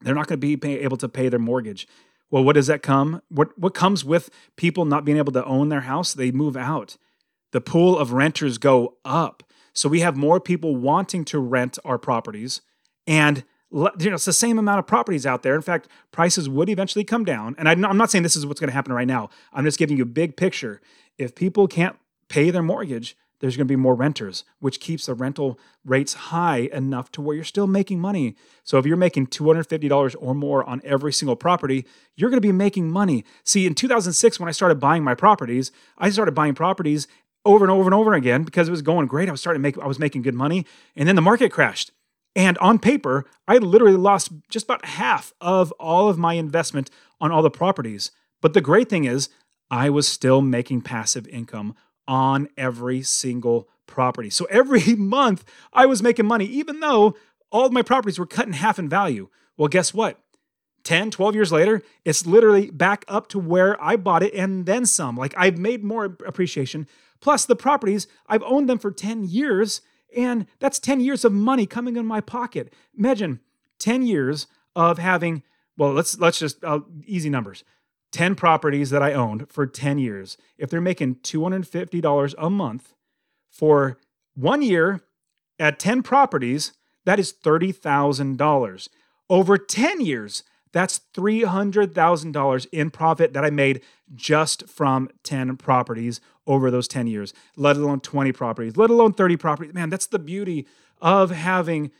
they're 0.00 0.14
not 0.14 0.26
going 0.26 0.40
to 0.40 0.46
be 0.46 0.56
pay, 0.56 0.80
able 0.80 0.96
to 0.98 1.08
pay 1.08 1.28
their 1.28 1.38
mortgage. 1.38 1.86
Well, 2.30 2.44
what 2.44 2.54
does 2.54 2.66
that 2.66 2.82
come? 2.82 3.22
What 3.28 3.56
what 3.58 3.74
comes 3.74 4.04
with 4.04 4.30
people 4.56 4.84
not 4.84 5.04
being 5.04 5.18
able 5.18 5.32
to 5.32 5.44
own 5.44 5.68
their 5.68 5.82
house? 5.82 6.14
They 6.14 6.30
move 6.30 6.56
out. 6.56 6.96
The 7.52 7.60
pool 7.60 7.98
of 7.98 8.12
renters 8.12 8.58
go 8.58 8.96
up. 9.04 9.42
So 9.74 9.88
we 9.88 10.00
have 10.00 10.16
more 10.16 10.40
people 10.40 10.76
wanting 10.76 11.24
to 11.26 11.38
rent 11.38 11.78
our 11.84 11.98
properties 11.98 12.60
and 13.06 13.44
you 13.72 14.10
know, 14.10 14.14
it's 14.14 14.26
the 14.26 14.32
same 14.32 14.58
amount 14.58 14.78
of 14.78 14.86
properties 14.86 15.24
out 15.24 15.42
there. 15.42 15.54
In 15.54 15.62
fact, 15.62 15.88
prices 16.10 16.48
would 16.48 16.68
eventually 16.68 17.04
come 17.04 17.24
down. 17.24 17.54
And 17.56 17.68
I'm 17.68 17.96
not 17.96 18.10
saying 18.10 18.22
this 18.22 18.36
is 18.36 18.44
what's 18.44 18.60
going 18.60 18.68
to 18.68 18.74
happen 18.74 18.92
right 18.92 19.06
now. 19.06 19.30
I'm 19.52 19.64
just 19.64 19.78
giving 19.78 19.96
you 19.96 20.02
a 20.02 20.06
big 20.06 20.36
picture. 20.36 20.80
If 21.16 21.34
people 21.34 21.66
can't 21.66 21.96
pay 22.28 22.50
their 22.50 22.62
mortgage, 22.62 23.16
there's 23.42 23.56
going 23.56 23.66
to 23.66 23.72
be 23.72 23.76
more 23.76 23.96
renters, 23.96 24.44
which 24.60 24.78
keeps 24.78 25.06
the 25.06 25.14
rental 25.14 25.58
rates 25.84 26.14
high 26.14 26.70
enough 26.72 27.10
to 27.10 27.20
where 27.20 27.34
you're 27.34 27.44
still 27.44 27.66
making 27.66 28.00
money. 28.00 28.36
So 28.62 28.78
if 28.78 28.86
you're 28.86 28.96
making 28.96 29.26
$250 29.26 30.14
or 30.20 30.34
more 30.34 30.62
on 30.64 30.80
every 30.84 31.12
single 31.12 31.34
property, 31.34 31.84
you're 32.14 32.30
going 32.30 32.40
to 32.40 32.48
be 32.48 32.52
making 32.52 32.88
money. 32.88 33.24
See, 33.42 33.66
in 33.66 33.74
2006, 33.74 34.38
when 34.38 34.48
I 34.48 34.52
started 34.52 34.78
buying 34.78 35.02
my 35.02 35.16
properties, 35.16 35.72
I 35.98 36.10
started 36.10 36.36
buying 36.36 36.54
properties 36.54 37.08
over 37.44 37.64
and 37.64 37.72
over 37.72 37.88
and 37.88 37.94
over 37.94 38.14
again 38.14 38.44
because 38.44 38.68
it 38.68 38.70
was 38.70 38.80
going 38.80 39.08
great. 39.08 39.28
I 39.28 39.32
was 39.32 39.40
starting 39.40 39.60
to 39.60 39.62
make 39.62 39.76
I 39.76 39.88
was 39.88 39.98
making 39.98 40.22
good 40.22 40.34
money, 40.34 40.64
and 40.94 41.08
then 41.08 41.16
the 41.16 41.22
market 41.22 41.50
crashed. 41.50 41.90
And 42.36 42.56
on 42.58 42.78
paper, 42.78 43.26
I 43.48 43.58
literally 43.58 43.96
lost 43.96 44.30
just 44.50 44.66
about 44.66 44.84
half 44.84 45.34
of 45.40 45.72
all 45.72 46.08
of 46.08 46.16
my 46.16 46.34
investment 46.34 46.90
on 47.20 47.32
all 47.32 47.42
the 47.42 47.50
properties. 47.50 48.12
But 48.40 48.54
the 48.54 48.60
great 48.60 48.88
thing 48.88 49.04
is, 49.04 49.28
I 49.68 49.90
was 49.90 50.06
still 50.06 50.40
making 50.40 50.82
passive 50.82 51.26
income 51.28 51.74
on 52.06 52.48
every 52.56 53.02
single 53.02 53.68
property. 53.86 54.30
So 54.30 54.46
every 54.46 54.94
month, 54.96 55.44
I 55.72 55.86
was 55.86 56.02
making 56.02 56.26
money, 56.26 56.46
even 56.46 56.80
though 56.80 57.16
all 57.50 57.66
of 57.66 57.72
my 57.72 57.82
properties 57.82 58.18
were 58.18 58.26
cut 58.26 58.46
in 58.46 58.54
half 58.54 58.78
in 58.78 58.88
value. 58.88 59.28
Well, 59.56 59.68
guess 59.68 59.92
what? 59.92 60.18
10, 60.84 61.10
12 61.12 61.34
years 61.34 61.52
later, 61.52 61.82
it's 62.04 62.26
literally 62.26 62.70
back 62.70 63.04
up 63.06 63.28
to 63.28 63.38
where 63.38 63.80
I 63.82 63.96
bought 63.96 64.22
it 64.22 64.34
and 64.34 64.66
then 64.66 64.84
some. 64.86 65.16
Like 65.16 65.34
I've 65.36 65.58
made 65.58 65.84
more 65.84 66.16
appreciation. 66.26 66.88
Plus, 67.20 67.44
the 67.44 67.54
properties, 67.54 68.08
I've 68.26 68.42
owned 68.42 68.68
them 68.68 68.78
for 68.78 68.90
10 68.90 69.24
years, 69.24 69.80
and 70.16 70.46
that's 70.58 70.80
10 70.80 71.00
years 71.00 71.24
of 71.24 71.32
money 71.32 71.66
coming 71.66 71.96
in 71.96 72.04
my 72.04 72.20
pocket. 72.20 72.72
Imagine 72.98 73.38
10 73.78 74.02
years 74.02 74.48
of 74.74 74.98
having, 74.98 75.44
well, 75.76 75.92
let's 75.92 76.18
let's 76.18 76.38
just 76.38 76.64
uh, 76.64 76.80
easy 77.06 77.30
numbers. 77.30 77.62
10 78.12 78.34
properties 78.34 78.90
that 78.90 79.02
I 79.02 79.12
owned 79.12 79.50
for 79.50 79.66
10 79.66 79.98
years. 79.98 80.36
If 80.58 80.70
they're 80.70 80.80
making 80.80 81.16
$250 81.16 82.34
a 82.38 82.50
month 82.50 82.94
for 83.50 83.98
one 84.34 84.62
year 84.62 85.00
at 85.58 85.78
10 85.78 86.02
properties, 86.02 86.72
that 87.04 87.18
is 87.18 87.32
$30,000. 87.32 88.88
Over 89.28 89.58
10 89.58 90.00
years, 90.00 90.44
that's 90.72 91.00
$300,000 91.14 92.66
in 92.72 92.90
profit 92.90 93.32
that 93.32 93.44
I 93.44 93.50
made 93.50 93.82
just 94.14 94.68
from 94.68 95.08
10 95.22 95.56
properties 95.56 96.20
over 96.46 96.70
those 96.70 96.88
10 96.88 97.06
years, 97.06 97.32
let 97.56 97.76
alone 97.76 98.00
20 98.00 98.32
properties, 98.32 98.76
let 98.76 98.90
alone 98.90 99.12
30 99.12 99.36
properties. 99.36 99.74
Man, 99.74 99.90
that's 99.90 100.06
the 100.06 100.18
beauty 100.18 100.66
of 101.00 101.30
having 101.30 101.92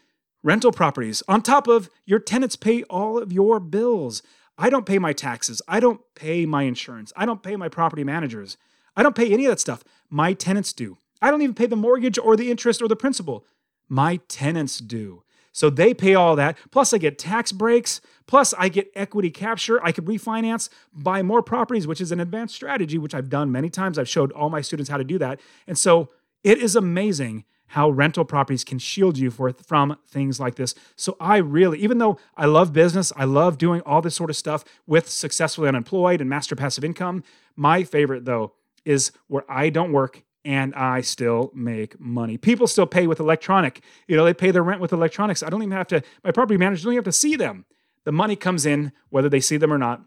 rental 0.43 0.73
properties. 0.73 1.23
On 1.29 1.43
top 1.43 1.69
of 1.69 1.89
your 2.05 2.19
tenants 2.19 2.57
pay 2.57 2.83
all 2.85 3.19
of 3.19 3.33
your 3.33 3.61
bills. 3.61 4.23
I 4.63 4.71
don't 4.71 4.87
pay 4.87 5.01
my 5.01 5.13
taxes. 5.13 5.61
I 5.67 5.81
don't 5.81 6.01
pay 6.15 6.47
my 6.47 6.63
insurance. 6.63 7.13
I 7.17 7.27
don't 7.27 7.43
pay 7.43 7.57
my 7.57 7.69
property 7.69 8.05
managers. 8.05 8.57
I 8.97 9.03
don't 9.03 9.17
pay 9.17 9.33
any 9.33 9.45
of 9.45 9.51
that 9.51 9.59
stuff. 9.59 9.83
My 10.09 10.35
tenants 10.35 10.73
do. 10.73 10.99
I 11.21 11.33
don't 11.33 11.43
even 11.43 11.57
pay 11.57 11.67
the 11.67 11.75
mortgage 11.75 12.17
or 12.17 12.37
the 12.37 12.49
interest 12.49 12.81
or 12.81 12.87
the 12.87 12.95
principal. 12.95 13.45
My 13.89 14.21
tenants 14.29 14.79
do. 14.79 15.25
So 15.51 15.69
they 15.69 15.93
pay 15.93 16.15
all 16.15 16.37
that. 16.37 16.57
Plus, 16.71 16.95
I 16.95 16.99
get 16.99 17.19
tax 17.19 17.51
breaks. 17.51 18.01
Plus, 18.29 18.55
I 18.57 18.69
get 18.69 18.93
equity 18.95 19.31
capture. 19.31 19.85
I 19.85 19.91
could 19.91 20.05
refinance, 20.05 20.69
buy 20.93 21.25
more 21.25 21.43
properties, 21.43 21.89
which 21.89 22.01
is 22.01 22.13
an 22.13 22.21
advanced 22.21 22.55
strategy, 22.55 22.99
which 22.99 23.17
I've 23.17 23.29
done 23.29 23.51
many 23.51 23.69
times. 23.69 23.99
I've 23.99 24.09
showed 24.09 24.31
all 24.31 24.49
my 24.49 24.61
students 24.61 24.89
how 24.89 24.97
to 24.97 25.03
do 25.03 25.19
that. 25.19 25.41
And 25.67 25.77
so 25.77 26.09
it 26.45 26.59
is 26.59 26.77
amazing 26.77 27.47
how 27.73 27.89
rental 27.89 28.23
properties 28.23 28.65
can 28.65 28.79
shield 28.79 29.17
you 29.17 29.31
for, 29.31 29.51
from 29.67 29.97
things 30.07 30.39
like 30.39 30.57
this. 30.57 30.75
So 30.95 31.17
I 31.19 31.39
really, 31.39 31.79
even 31.79 31.97
though 31.97 32.19
I 32.37 32.45
love 32.45 32.75
business, 32.75 33.15
I 33.17 33.25
love 33.25 33.57
doing 33.57 33.81
all 33.87 34.03
this 34.03 34.15
sort 34.15 34.29
of 34.29 34.37
stuff 34.37 34.63
with 34.87 35.09
successfully 35.09 35.69
unemployed 35.69 36.21
and 36.21 36.29
master 36.29 36.55
passive 36.55 36.85
income. 36.85 37.25
My 37.57 37.83
favorite 37.83 38.27
though 38.27 38.53
is 38.85 39.11
where 39.29 39.51
I 39.51 39.71
don't 39.71 39.91
work 39.91 40.23
and 40.45 40.75
I 40.75 41.01
still 41.01 41.51
make 41.55 41.99
money. 41.99 42.37
People 42.37 42.67
still 42.67 42.87
pay 42.87 43.07
with 43.07 43.21
electronic. 43.21 43.83
You 44.07 44.19
know, 44.19 44.25
they 44.27 44.35
pay 44.35 44.51
their 44.51 44.63
rent 44.63 44.83
with 44.83 44.93
electronics. 44.93 45.43
I 45.43 45.49
don't 45.49 45.63
even 45.63 45.73
have 45.73 45.87
to, 45.89 46.03
my 46.23 46.31
property 46.31 46.59
manager 46.59 46.85
don't 46.85 46.93
even 46.93 46.99
have 46.99 47.05
to 47.05 47.13
see 47.19 47.37
them. 47.37 47.65
The 48.05 48.13
money 48.13 48.37
comes 48.37 48.67
in 48.67 48.93
whether 49.09 49.31
they 49.31 49.41
see 49.41 49.57
them 49.57 49.73
or 49.73 49.79
not. 49.79 50.03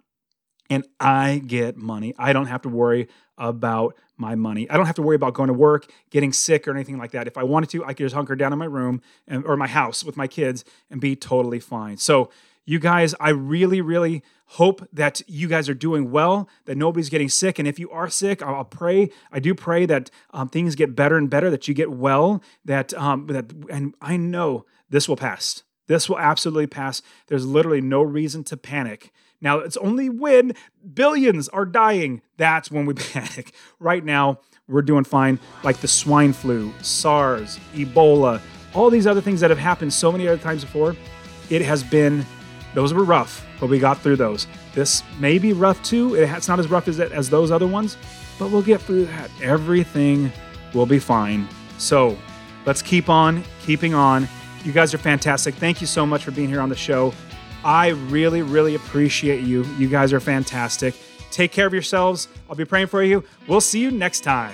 And 0.70 0.86
I 1.00 1.42
get 1.46 1.78
money. 1.78 2.14
I 2.20 2.32
don't 2.32 2.46
have 2.46 2.62
to 2.62 2.70
worry 2.70 3.08
about 3.38 3.96
my 4.18 4.36
money. 4.36 4.70
I 4.70 4.78
don't 4.78 4.86
have 4.86 4.96
to 4.96 5.02
worry 5.02 5.16
about 5.16 5.34
going 5.34 5.48
to 5.48 5.54
work, 5.54 5.92
getting 6.10 6.32
sick, 6.32 6.68
or 6.68 6.72
anything 6.72 6.98
like 6.98 7.12
that. 7.12 7.28
If 7.28 7.38
I 7.38 7.44
wanted 7.44 7.70
to, 7.72 7.84
I 7.84 7.90
could 7.90 8.06
just 8.06 8.16
hunker 8.16 8.36
down 8.36 8.54
in 8.54 8.60
my 8.60 8.66
room 8.66 9.02
and, 9.28 9.46
or 9.46 9.58
my 9.58 9.68
house 9.68 10.04
with 10.04 10.16
my 10.16 10.28
kids 10.28 10.64
and 10.90 11.02
be 11.02 11.16
totally 11.16 11.60
fine. 11.60 11.98
So, 11.98 12.30
you 12.66 12.80
guys, 12.80 13.14
I 13.20 13.30
really, 13.30 13.80
really 13.80 14.24
hope 14.48 14.88
that 14.92 15.22
you 15.28 15.48
guys 15.48 15.70
are 15.70 15.76
doing 15.76 16.12
well, 16.12 16.50
that 16.66 16.78
nobody's 16.78 17.10
getting 17.10 17.30
sick. 17.30 17.60
And 17.60 17.68
if 17.68 17.78
you 17.78 17.92
are 17.92 18.10
sick, 18.10 18.42
I'll 18.42 18.64
pray. 18.64 19.12
I 19.32 19.40
do 19.40 19.54
pray 19.54 19.86
that 19.86 20.10
um, 20.32 20.50
things 20.50 20.76
get 20.76 20.96
better 20.96 21.16
and 21.18 21.30
better, 21.30 21.50
that 21.52 21.68
you 21.68 21.74
get 21.74 21.92
well, 21.92 22.42
that, 22.64 22.94
um, 22.96 23.28
that, 23.28 23.52
and 23.70 23.94
I 24.02 24.18
know 24.18 24.66
this 24.90 25.08
will 25.08 25.16
pass. 25.16 25.64
This 25.88 26.10
will 26.10 26.18
absolutely 26.18 26.68
pass. 26.68 27.02
There's 27.28 27.46
literally 27.46 27.82
no 27.82 28.02
reason 28.02 28.44
to 28.46 28.58
panic. 28.58 29.12
Now, 29.42 29.60
it's 29.60 29.78
only 29.78 30.10
when 30.10 30.54
billions 30.94 31.50
are 31.50 31.66
dying 31.66 32.22
that's 32.38 32.72
when 32.72 32.86
we 32.86 32.94
panic. 33.14 33.54
Right 33.80 34.04
now, 34.04 34.40
we're 34.68 34.82
doing 34.82 35.04
fine, 35.04 35.40
like 35.64 35.78
the 35.78 35.88
swine 35.88 36.34
flu, 36.34 36.74
SARS, 36.82 37.60
Ebola, 37.74 38.42
all 38.74 38.90
these 38.90 39.08
other 39.08 39.22
things 39.22 39.40
that 39.42 39.50
have 39.50 39.60
happened 39.60 39.94
so 39.94 40.12
many 40.12 40.28
other 40.28 40.42
times 40.42 40.64
before. 40.64 40.96
It 41.50 41.62
has 41.62 41.84
been 41.84 42.26
those 42.74 42.94
were 42.94 43.04
rough, 43.04 43.46
but 43.60 43.70
we 43.70 43.80
got 43.80 44.00
through 44.00 44.18
those. 44.18 44.48
This 44.74 45.04
may 45.20 45.38
be 45.38 45.54
rough 45.54 45.82
too. 45.84 46.16
It's 46.16 46.48
not 46.48 46.60
as 46.60 46.70
rough 46.70 46.88
as, 46.88 47.00
as 47.00 47.30
those 47.30 47.52
other 47.52 47.68
ones, 47.68 47.96
but 48.38 48.52
we'll 48.52 48.62
get 48.62 48.82
through 48.82 49.06
that. 49.06 49.30
Everything 49.42 50.32
will 50.74 50.86
be 50.86 51.00
fine. 51.00 51.48
So 51.78 52.18
let's 52.66 52.82
keep 52.82 53.08
on 53.08 53.44
keeping 53.62 53.94
on. 53.94 54.28
You 54.64 54.72
guys 54.72 54.94
are 54.94 54.98
fantastic. 54.98 55.56
Thank 55.56 55.80
you 55.80 55.88
so 55.88 56.06
much 56.06 56.26
for 56.26 56.32
being 56.32 56.50
here 56.50 56.60
on 56.60 56.70
the 56.70 56.76
show. 56.76 57.14
I 57.66 57.90
really, 57.90 58.44
really 58.44 58.76
appreciate 58.76 59.42
you. 59.42 59.66
You 59.80 59.90
guys 59.90 60.14
are 60.14 60.20
fantastic. 60.20 60.94
Take 61.32 61.52
care 61.52 61.66
of 61.66 61.74
yourselves. 61.74 62.28
I'll 62.48 62.56
be 62.56 62.64
praying 62.64 62.88
for 62.88 63.02
you. 63.02 63.24
We'll 63.48 63.60
see 63.60 63.80
you 63.80 63.90
next 63.90 64.22
time. 64.22 64.54